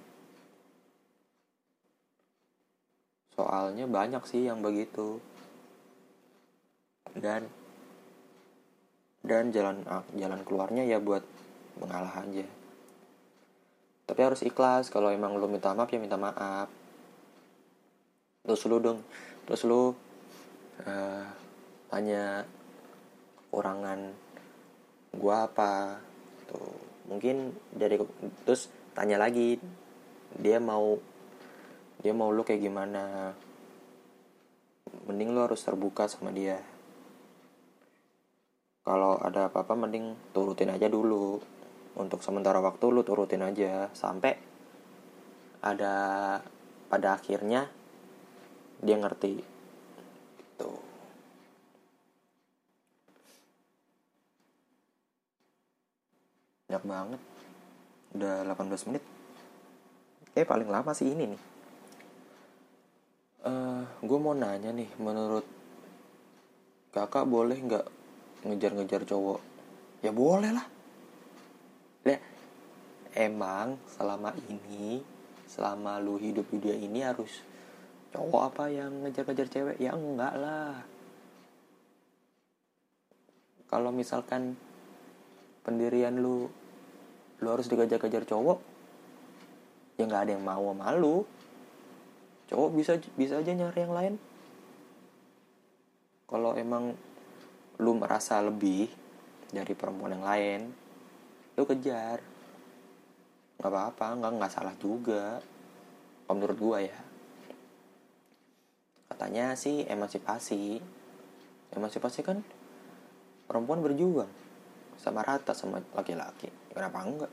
soalnya 3.35 3.85
banyak 3.85 4.23
sih 4.25 4.47
yang 4.47 4.63
begitu. 4.63 5.19
Dan 7.15 7.47
dan 9.25 9.49
jalan 9.49 9.81
ah, 9.87 10.03
jalan 10.15 10.41
keluarnya 10.47 10.83
ya 10.87 10.97
buat 10.99 11.23
mengalah 11.79 12.23
aja. 12.23 12.47
Tapi 14.05 14.19
harus 14.21 14.45
ikhlas 14.45 14.93
kalau 14.93 15.09
emang 15.09 15.35
lu 15.35 15.49
minta 15.49 15.73
maaf 15.73 15.91
ya 15.91 15.99
minta 15.99 16.15
maaf. 16.15 16.69
Terus 18.45 18.61
lu 18.69 18.77
dong 18.77 18.99
terus 19.45 19.61
lu 19.65 19.93
uh, 20.85 21.25
tanya 21.89 22.45
kekurangan 23.49 23.99
gua 25.15 25.47
apa 25.49 26.01
tuh 26.49 26.75
mungkin 27.09 27.53
dari 27.73 27.97
terus 28.45 28.69
tanya 28.93 29.21
lagi 29.21 29.57
dia 30.35 30.59
mau 30.59 30.97
dia 32.05 32.13
mau 32.13 32.29
lu 32.29 32.45
kayak 32.45 32.61
gimana. 32.61 33.33
Mending 35.09 35.33
lu 35.33 35.41
harus 35.41 35.57
terbuka 35.65 36.05
sama 36.05 36.29
dia. 36.29 36.61
Kalau 38.85 39.17
ada 39.17 39.49
apa-apa 39.49 39.73
mending 39.73 40.13
turutin 40.29 40.69
aja 40.69 40.85
dulu. 40.85 41.41
Untuk 41.97 42.21
sementara 42.21 42.61
waktu 42.61 42.93
lu 42.93 43.01
turutin 43.01 43.41
aja. 43.41 43.89
Sampai 43.97 44.37
ada 45.65 46.37
pada 46.93 47.17
akhirnya 47.17 47.73
dia 48.85 49.01
ngerti. 49.01 49.41
Gitu. 50.37 50.71
Banyak 56.69 56.85
banget. 56.85 57.21
Udah 58.13 58.45
18 58.45 58.93
menit. 58.93 59.01
Eh 60.37 60.45
paling 60.45 60.69
lama 60.69 60.93
sih 60.93 61.09
ini 61.09 61.33
nih 61.33 61.54
uh, 63.45 63.51
eh, 63.51 63.81
gue 64.01 64.19
mau 64.19 64.33
nanya 64.33 64.73
nih 64.73 64.89
menurut 64.97 65.45
kakak 66.89 67.29
boleh 67.29 67.57
nggak 67.61 67.85
ngejar-ngejar 68.45 69.05
cowok? 69.05 69.41
Ya 70.01 70.11
boleh 70.13 70.51
lah. 70.53 70.67
Ya 72.05 72.17
emang 73.13 73.77
selama 73.89 74.33
ini 74.49 75.01
selama 75.45 76.01
lu 76.01 76.17
hidup 76.17 76.49
di 76.49 76.57
dunia 76.57 76.77
ini 76.77 76.99
harus 77.05 77.45
cowok 78.11 78.41
apa 78.53 78.63
yang 78.73 79.05
ngejar-ngejar 79.05 79.47
cewek? 79.49 79.77
Ya 79.77 79.93
enggak 79.93 80.33
lah. 80.37 80.81
Kalau 83.65 83.89
misalkan 83.89 84.57
pendirian 85.65 86.21
lu 86.21 86.49
lu 87.41 87.47
harus 87.51 87.67
dikejar-kejar 87.67 88.23
cowok 88.23 88.61
ya 89.99 90.07
nggak 90.07 90.23
ada 90.27 90.31
yang 90.37 90.45
mau 90.45 90.71
sama 90.71 90.91
lu 90.95 91.27
cowok 92.45 92.69
bisa 92.77 92.91
bisa 93.17 93.41
aja 93.41 93.51
nyari 93.53 93.79
yang 93.81 93.95
lain. 93.95 94.13
Kalau 96.25 96.57
emang 96.57 96.93
lu 97.77 97.91
merasa 97.97 98.41
lebih 98.41 98.89
dari 99.51 99.73
perempuan 99.77 100.15
yang 100.17 100.25
lain 100.25 100.61
lu 101.55 101.63
kejar. 101.63 102.19
Nggak 103.55 103.71
apa-apa 103.71 104.07
nggak 104.19 104.31
nggak 104.35 104.53
salah 104.53 104.75
juga. 104.75 105.39
Menurut 106.27 106.57
gua 106.59 106.77
ya. 106.83 106.99
Katanya 109.07 109.55
sih 109.55 109.87
emansipasi. 109.87 110.81
Emansipasi 111.71 112.19
kan 112.25 112.43
perempuan 113.47 113.79
berjuang 113.79 114.29
sama 114.99 115.23
rata 115.23 115.55
sama 115.55 115.79
laki-laki. 115.95 116.51
Kenapa 116.73 117.03
enggak 117.05 117.31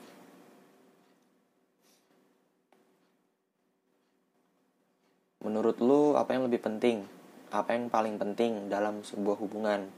Menurut 5.42 5.82
lu 5.82 6.14
apa 6.14 6.38
yang 6.38 6.46
lebih 6.46 6.62
penting? 6.62 7.02
Apa 7.50 7.74
yang 7.74 7.90
paling 7.90 8.14
penting 8.14 8.70
dalam 8.70 9.02
sebuah 9.02 9.36
hubungan? 9.42 9.90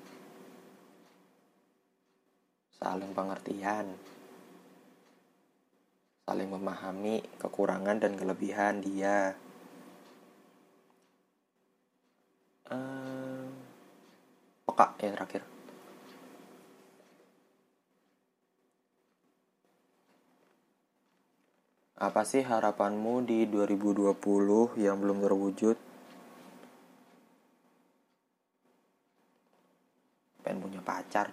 Saling 2.80 3.12
pengertian, 3.12 3.92
saling 6.24 6.48
memahami 6.48 7.20
kekurangan 7.36 8.00
dan 8.00 8.16
kelebihan 8.16 8.80
dia. 8.80 9.36
Uh, 12.72 13.44
peka 14.64 14.96
yang 15.04 15.12
terakhir. 15.20 15.53
Apa 21.94 22.26
sih 22.26 22.42
harapanmu 22.42 23.22
di 23.22 23.46
2020 23.46 24.18
yang 24.82 24.98
belum 24.98 25.22
terwujud? 25.22 25.78
Pengen 30.42 30.58
punya 30.58 30.82
pacar? 30.82 31.30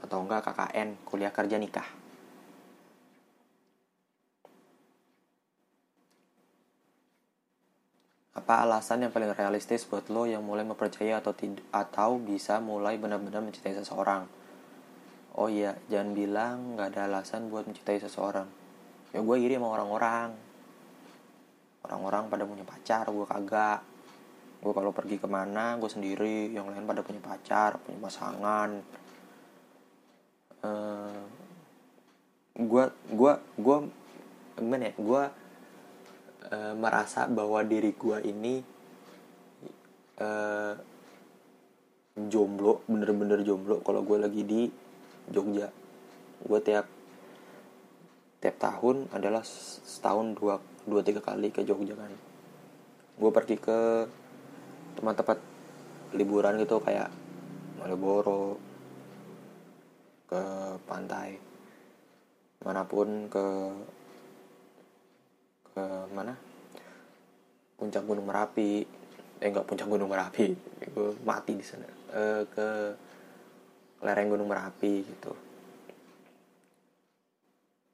Atau 0.00 0.24
enggak 0.24 0.48
KKN, 0.48 0.96
kuliah 1.04 1.28
kerja 1.28 1.60
nikah? 1.60 1.84
Apa 8.32 8.64
alasan 8.64 9.04
yang 9.04 9.12
paling 9.12 9.36
realistis 9.36 9.84
buat 9.84 10.08
lo 10.08 10.24
yang 10.24 10.40
mulai 10.40 10.64
mempercayai 10.64 11.20
atau 11.20 11.36
atau 11.68 12.16
bisa 12.16 12.64
mulai 12.64 12.96
benar-benar 12.96 13.44
mencintai 13.44 13.76
seseorang? 13.76 14.24
Oh 15.36 15.52
iya, 15.52 15.76
jangan 15.92 16.16
bilang 16.16 16.56
nggak 16.80 16.96
ada 16.96 17.12
alasan 17.12 17.52
buat 17.52 17.68
mencintai 17.68 18.00
seseorang 18.00 18.64
ya 19.16 19.24
gue 19.24 19.36
iri 19.40 19.56
sama 19.56 19.72
orang-orang. 19.72 20.28
Orang-orang 21.88 22.28
pada 22.28 22.44
punya 22.44 22.68
pacar 22.68 23.08
gue 23.08 23.24
kagak. 23.24 23.80
Gue 24.60 24.72
kalau 24.76 24.92
pergi 24.92 25.16
ke 25.16 25.24
mana 25.24 25.80
gue 25.80 25.88
sendiri. 25.88 26.52
Yang 26.52 26.76
lain 26.76 26.84
pada 26.84 27.00
punya 27.00 27.24
pacar 27.24 27.80
punya 27.80 27.96
pasangan. 28.04 28.70
Gue 32.56 32.84
gue 33.12 33.32
gue 33.60 33.76
gimana 34.56 34.88
ya? 34.88 34.94
Gue 34.96 35.22
uh, 36.52 36.74
merasa 36.76 37.28
bahwa 37.28 37.60
diri 37.60 37.92
gue 37.92 38.18
ini 38.24 38.64
uh, 40.24 40.72
jomblo 42.16 42.80
bener-bener 42.88 43.44
jomblo. 43.44 43.84
Kalau 43.84 44.00
gue 44.04 44.16
lagi 44.20 44.42
di 44.44 44.62
Jogja 45.28 45.68
gue 46.46 46.60
tiap 46.62 46.95
tiap 48.40 48.56
tahun 48.60 49.10
adalah 49.12 49.42
setahun 49.42 50.36
dua 50.36 50.60
dua 50.84 51.00
tiga 51.02 51.20
kali 51.24 51.50
ke 51.50 51.64
Jogja 51.64 51.96
kan 51.96 52.12
gue 53.16 53.30
pergi 53.32 53.56
ke 53.56 54.04
tempat-tempat 55.00 55.38
liburan 56.14 56.60
gitu 56.60 56.78
kayak 56.84 57.08
Malioboro 57.80 58.60
ke 60.28 60.42
pantai 60.84 61.36
mana 62.66 62.82
pun 62.82 63.30
ke 63.30 63.46
ke 65.76 65.84
mana? 66.10 66.32
Puncak 67.76 68.02
gunung 68.02 68.26
merapi. 68.26 68.82
Eh 69.38 69.46
enggak 69.46 69.68
puncak 69.70 69.86
gunung 69.86 70.08
merapi. 70.08 70.56
Gue 70.90 71.14
mati 71.22 71.52
di 71.54 71.62
sana. 71.62 71.86
E, 72.10 72.48
ke 72.48 72.68
lereng 74.02 74.32
gunung 74.32 74.48
merapi 74.48 75.04
gitu 75.04 75.45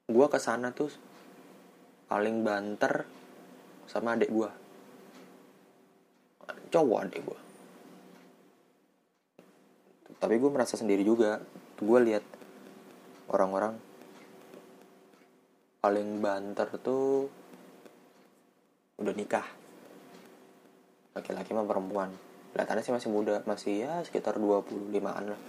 gue 0.09 0.27
ke 0.27 0.39
sana 0.41 0.75
tuh 0.75 0.91
paling 2.11 2.43
banter 2.43 3.07
sama 3.87 4.15
adik 4.17 4.31
gue 4.31 4.49
cowok 6.71 6.99
adik 7.07 7.21
gue 7.23 7.43
tapi 10.23 10.39
gue 10.39 10.47
merasa 10.47 10.79
sendiri 10.79 11.03
juga. 11.03 11.43
Gue 11.75 11.99
lihat 11.99 12.23
orang-orang 13.27 13.75
paling 15.83 16.23
banter 16.23 16.71
tuh 16.79 17.27
udah 19.03 19.11
nikah. 19.11 19.43
Laki-laki 21.11 21.51
sama 21.51 21.67
perempuan. 21.67 22.15
Kelihatannya 22.55 22.83
sih 22.87 22.95
masih 22.95 23.09
muda. 23.11 23.43
Masih 23.43 23.83
ya 23.83 23.99
sekitar 24.07 24.39
25an 24.39 25.35
lah. 25.35 25.41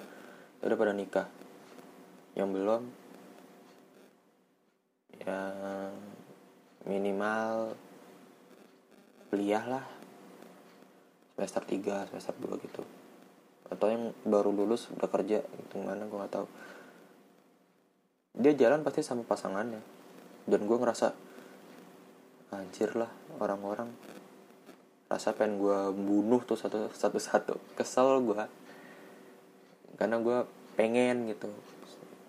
Udah 0.66 0.74
pada 0.74 0.90
nikah. 0.90 1.30
Yang 2.34 2.48
belum 2.58 2.82
ya 5.24 5.40
minimal 6.84 7.72
kuliah 9.32 9.64
lah. 9.64 9.84
Semester 11.34 11.66
3 11.66 12.08
semester 12.12 12.34
2 12.38 12.62
gitu. 12.62 12.82
Atau 13.66 13.90
yang 13.90 14.14
baru 14.22 14.54
lulus 14.54 14.86
udah 14.94 15.10
kerja 15.10 15.42
gitu 15.42 15.74
mana 15.82 16.06
gue 16.06 16.18
gak 16.22 16.30
tahu. 16.30 16.46
Dia 18.38 18.54
jalan 18.54 18.86
pasti 18.86 19.02
sama 19.02 19.26
pasangannya. 19.26 19.82
Dan 20.46 20.68
gue 20.68 20.76
ngerasa 20.78 21.10
anjir 22.54 22.94
lah 22.94 23.10
orang-orang. 23.42 23.90
Rasa 25.10 25.34
pengen 25.34 25.58
gue 25.58 25.78
bunuh 25.90 26.44
tuh 26.46 26.54
satu 26.54 26.92
satu 26.94 27.18
satu 27.18 27.54
kesel 27.74 28.22
gue 28.22 28.44
karena 29.98 30.22
gue 30.22 30.38
pengen 30.78 31.26
gitu. 31.26 31.50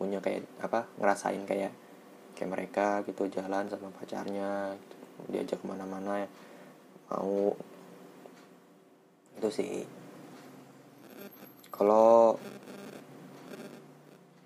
Punya 0.01 0.17
kayak 0.23 0.49
apa 0.57 0.89
ngerasain 0.97 1.45
kayak 1.45 1.84
kayak 2.35 2.51
mereka 2.51 2.87
gitu 3.07 3.31
jalan 3.31 3.71
sama 3.71 3.87
pacarnya 3.95 4.75
gitu. 4.75 4.95
diajak 5.31 5.57
ke 5.63 5.65
mana-mana 5.65 6.27
mau. 7.09 7.55
Itu 9.39 9.49
sih. 9.49 9.87
Kalau 11.71 12.35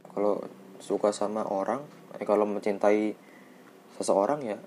kalau 0.09 0.41
suka 0.81 1.09
sama 1.09 1.45
orang 1.49 1.81
eh 2.17 2.25
kalau 2.25 2.45
mencintai 2.45 3.13
seseorang 3.97 4.41
ya 4.41 4.57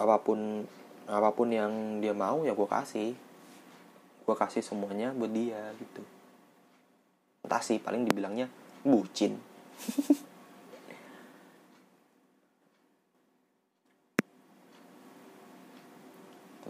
apa 0.00 0.16
pun 0.24 0.64
apa 1.10 1.30
pun 1.34 1.52
yang 1.52 1.98
dia 1.98 2.14
mau 2.14 2.46
ya 2.46 2.54
gue 2.54 2.68
kasih. 2.70 3.12
Gue 4.22 4.36
kasih 4.38 4.62
semuanya 4.62 5.10
buat 5.10 5.34
dia 5.34 5.74
gitu. 5.78 6.02
Entah 7.42 7.62
sih 7.62 7.82
paling 7.82 8.06
dibilangnya 8.06 8.46
bucin 8.86 9.36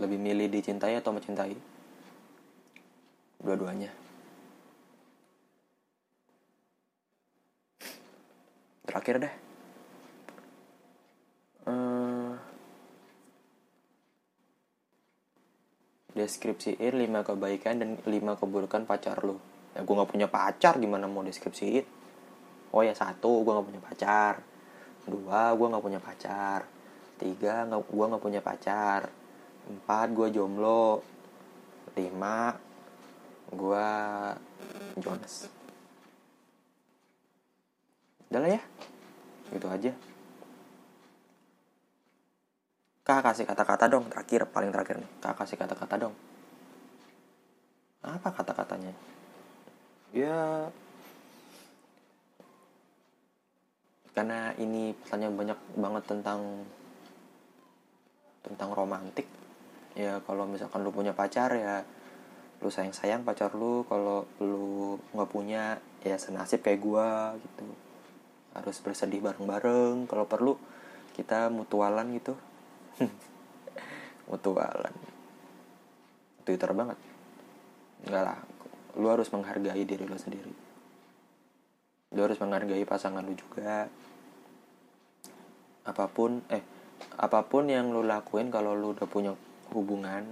lebih 0.00 0.16
milih 0.16 0.48
dicintai 0.48 0.96
atau 0.96 1.12
mencintai? 1.12 1.52
Dua-duanya. 3.44 3.92
Terakhir 8.88 9.16
deh. 9.22 9.34
Eh, 11.68 12.32
deskripsiin 16.16 16.94
5 16.96 17.22
kebaikan 17.22 17.78
dan 17.78 17.90
5 18.02 18.40
keburukan 18.40 18.82
pacar 18.88 19.20
lu. 19.22 19.36
Ya 19.76 19.86
gue 19.86 19.94
gak 19.94 20.10
punya 20.10 20.26
pacar 20.26 20.80
gimana 20.80 21.06
mau 21.06 21.22
deskripsiin? 21.22 21.86
Oh 22.74 22.82
ya 22.82 22.96
satu 22.96 23.44
gue 23.44 23.52
gak 23.52 23.68
punya 23.68 23.82
pacar. 23.84 24.34
Dua 25.06 25.54
gue 25.54 25.66
gak 25.70 25.84
punya 25.84 26.00
pacar. 26.02 26.66
Tiga 27.20 27.68
gue 27.68 28.04
gak 28.10 28.24
punya 28.24 28.40
pacar 28.42 29.19
empat 29.70 30.10
gue 30.10 30.28
jomblo. 30.34 31.06
Lima 31.94 32.54
gue 33.50 33.88
Jonas. 34.98 35.50
Udah 38.30 38.40
lah 38.42 38.50
ya 38.58 38.62
gitu 39.50 39.66
aja. 39.66 39.92
Kak 43.02 43.26
kasih 43.26 43.42
kata-kata 43.42 43.90
dong 43.90 44.06
terakhir 44.06 44.46
paling 44.46 44.70
terakhir 44.70 45.02
nih. 45.02 45.10
Kak 45.18 45.34
kasih 45.34 45.58
kata-kata 45.58 45.94
dong. 45.98 46.14
Apa 48.06 48.30
kata-katanya? 48.30 48.94
Ya. 50.14 50.70
Karena 54.14 54.54
ini 54.62 54.94
pesannya 54.94 55.30
banyak 55.34 55.58
banget 55.74 56.04
tentang 56.06 56.66
tentang 58.46 58.70
romantik 58.74 59.26
ya 59.98 60.22
kalau 60.22 60.46
misalkan 60.46 60.86
lu 60.86 60.94
punya 60.94 61.14
pacar 61.16 61.50
ya 61.54 61.82
lu 62.60 62.68
sayang 62.68 62.92
sayang 62.92 63.22
pacar 63.24 63.56
lu. 63.56 63.88
Kalau 63.88 64.28
lu 64.40 65.00
nggak 65.16 65.30
punya 65.32 65.80
ya 66.04 66.16
senasib 66.20 66.60
kayak 66.60 66.80
gua 66.80 67.34
gitu. 67.40 67.66
Harus 68.52 68.76
bersedih 68.84 69.24
bareng 69.24 69.48
bareng 69.48 69.96
kalau 70.04 70.28
perlu 70.28 70.54
kita 71.16 71.48
mutualan 71.48 72.06
gitu. 72.16 72.36
Mutualan. 74.30 74.94
Twitter 76.44 76.70
banget. 76.76 76.98
Enggak 78.06 78.24
lah 78.24 78.38
lu 78.98 79.06
harus 79.08 79.30
menghargai 79.32 79.82
diri 79.86 80.04
lu 80.04 80.18
sendiri. 80.18 80.52
Lu 82.12 82.20
harus 82.20 82.38
menghargai 82.42 82.84
pasangan 82.84 83.24
lu 83.24 83.34
juga. 83.34 83.88
Apa 85.86 86.06
pun 86.12 86.44
eh 86.52 86.62
apa 87.16 87.48
pun 87.48 87.64
yang 87.72 87.88
lu 87.88 88.04
lakuin 88.04 88.52
kalau 88.52 88.76
lu 88.76 88.92
udah 88.92 89.08
punya 89.08 89.32
hubungan 89.74 90.26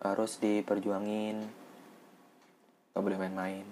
harus 0.00 0.40
diperjuangin 0.40 1.44
gak 2.94 3.02
boleh 3.04 3.20
main-main. 3.20 3.66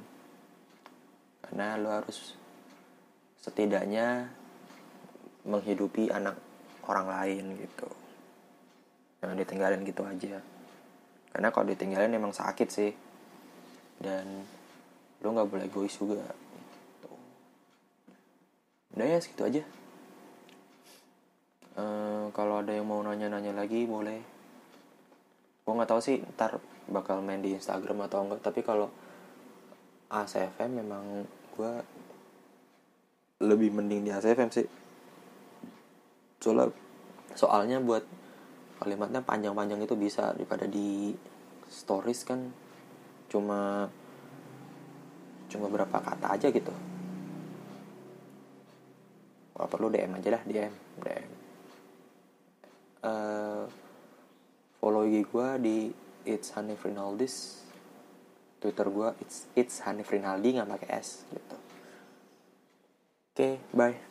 Karena 1.42 1.81
lu 1.81 1.88
harus 1.88 2.37
setidaknya 3.40 4.29
menghidupi 5.48 6.12
anak 6.12 6.37
orang 6.85 7.09
lain 7.09 7.44
gitu. 7.57 7.88
Jangan 9.24 9.37
ditinggalin 9.40 9.83
gitu 9.88 10.03
aja. 10.05 10.37
Karena 11.33 11.48
kalau 11.48 11.66
ditinggalin 11.72 12.12
emang 12.12 12.37
sakit 12.37 12.68
sih. 12.68 12.92
Dan 13.98 14.44
lu 15.24 15.29
nggak 15.35 15.48
boleh 15.48 15.66
egois 15.66 15.96
juga. 15.96 16.22
Gitu. 16.22 17.11
udah 18.94 19.07
ya 19.07 19.18
segitu 19.22 19.42
aja 19.46 19.62
ehm, 21.79 22.35
kalau 22.35 22.61
ada 22.61 22.75
yang 22.75 22.91
mau 22.91 22.99
nanya-nanya 23.01 23.55
lagi 23.55 23.87
boleh. 23.87 24.19
Gue 25.62 25.73
nggak 25.73 25.91
tahu 25.91 26.01
sih 26.03 26.19
ntar 26.35 26.59
bakal 26.91 27.23
main 27.23 27.38
di 27.38 27.55
Instagram 27.55 28.11
atau 28.11 28.27
enggak. 28.27 28.43
Tapi 28.43 28.61
kalau 28.67 28.91
ACFM 30.11 30.83
memang 30.83 31.23
gue 31.55 31.73
lebih 33.45 33.71
mending 33.71 34.09
di 34.09 34.11
ACFM 34.11 34.51
sih. 34.51 34.67
Soalnya 36.43 36.75
soalnya 37.38 37.79
buat 37.79 38.03
kalimatnya 38.83 39.23
panjang-panjang 39.23 39.85
itu 39.85 39.95
bisa 39.95 40.35
daripada 40.35 40.67
di 40.67 41.14
stories 41.71 42.27
kan. 42.27 42.51
Cuma 43.31 43.87
cuma 45.49 45.67
berapa 45.71 45.97
kata 45.97 46.27
aja 46.35 46.49
gitu. 46.51 46.75
Kalau 49.55 49.69
perlu 49.69 49.91
DM 49.91 50.17
aja 50.19 50.38
lah 50.38 50.43
DM 50.47 50.75
DM 51.03 51.38
uh, 53.05 53.65
follow 54.79 55.05
IG 55.05 55.29
gue 55.29 55.49
di 55.61 55.77
It's 56.25 56.55
Hanif 56.55 56.87
Rinaldis. 56.87 57.67
Twitter 58.59 58.91
gue 58.91 59.09
It's 59.23 59.47
It's 59.55 59.87
Hanif 59.87 60.11
Rinaldi 60.11 60.59
nggak 60.59 60.69
pakai 60.69 60.89
S 60.99 61.23
gitu. 61.31 61.57
Oke 63.29 63.35
okay, 63.39 63.55
bye 63.71 64.08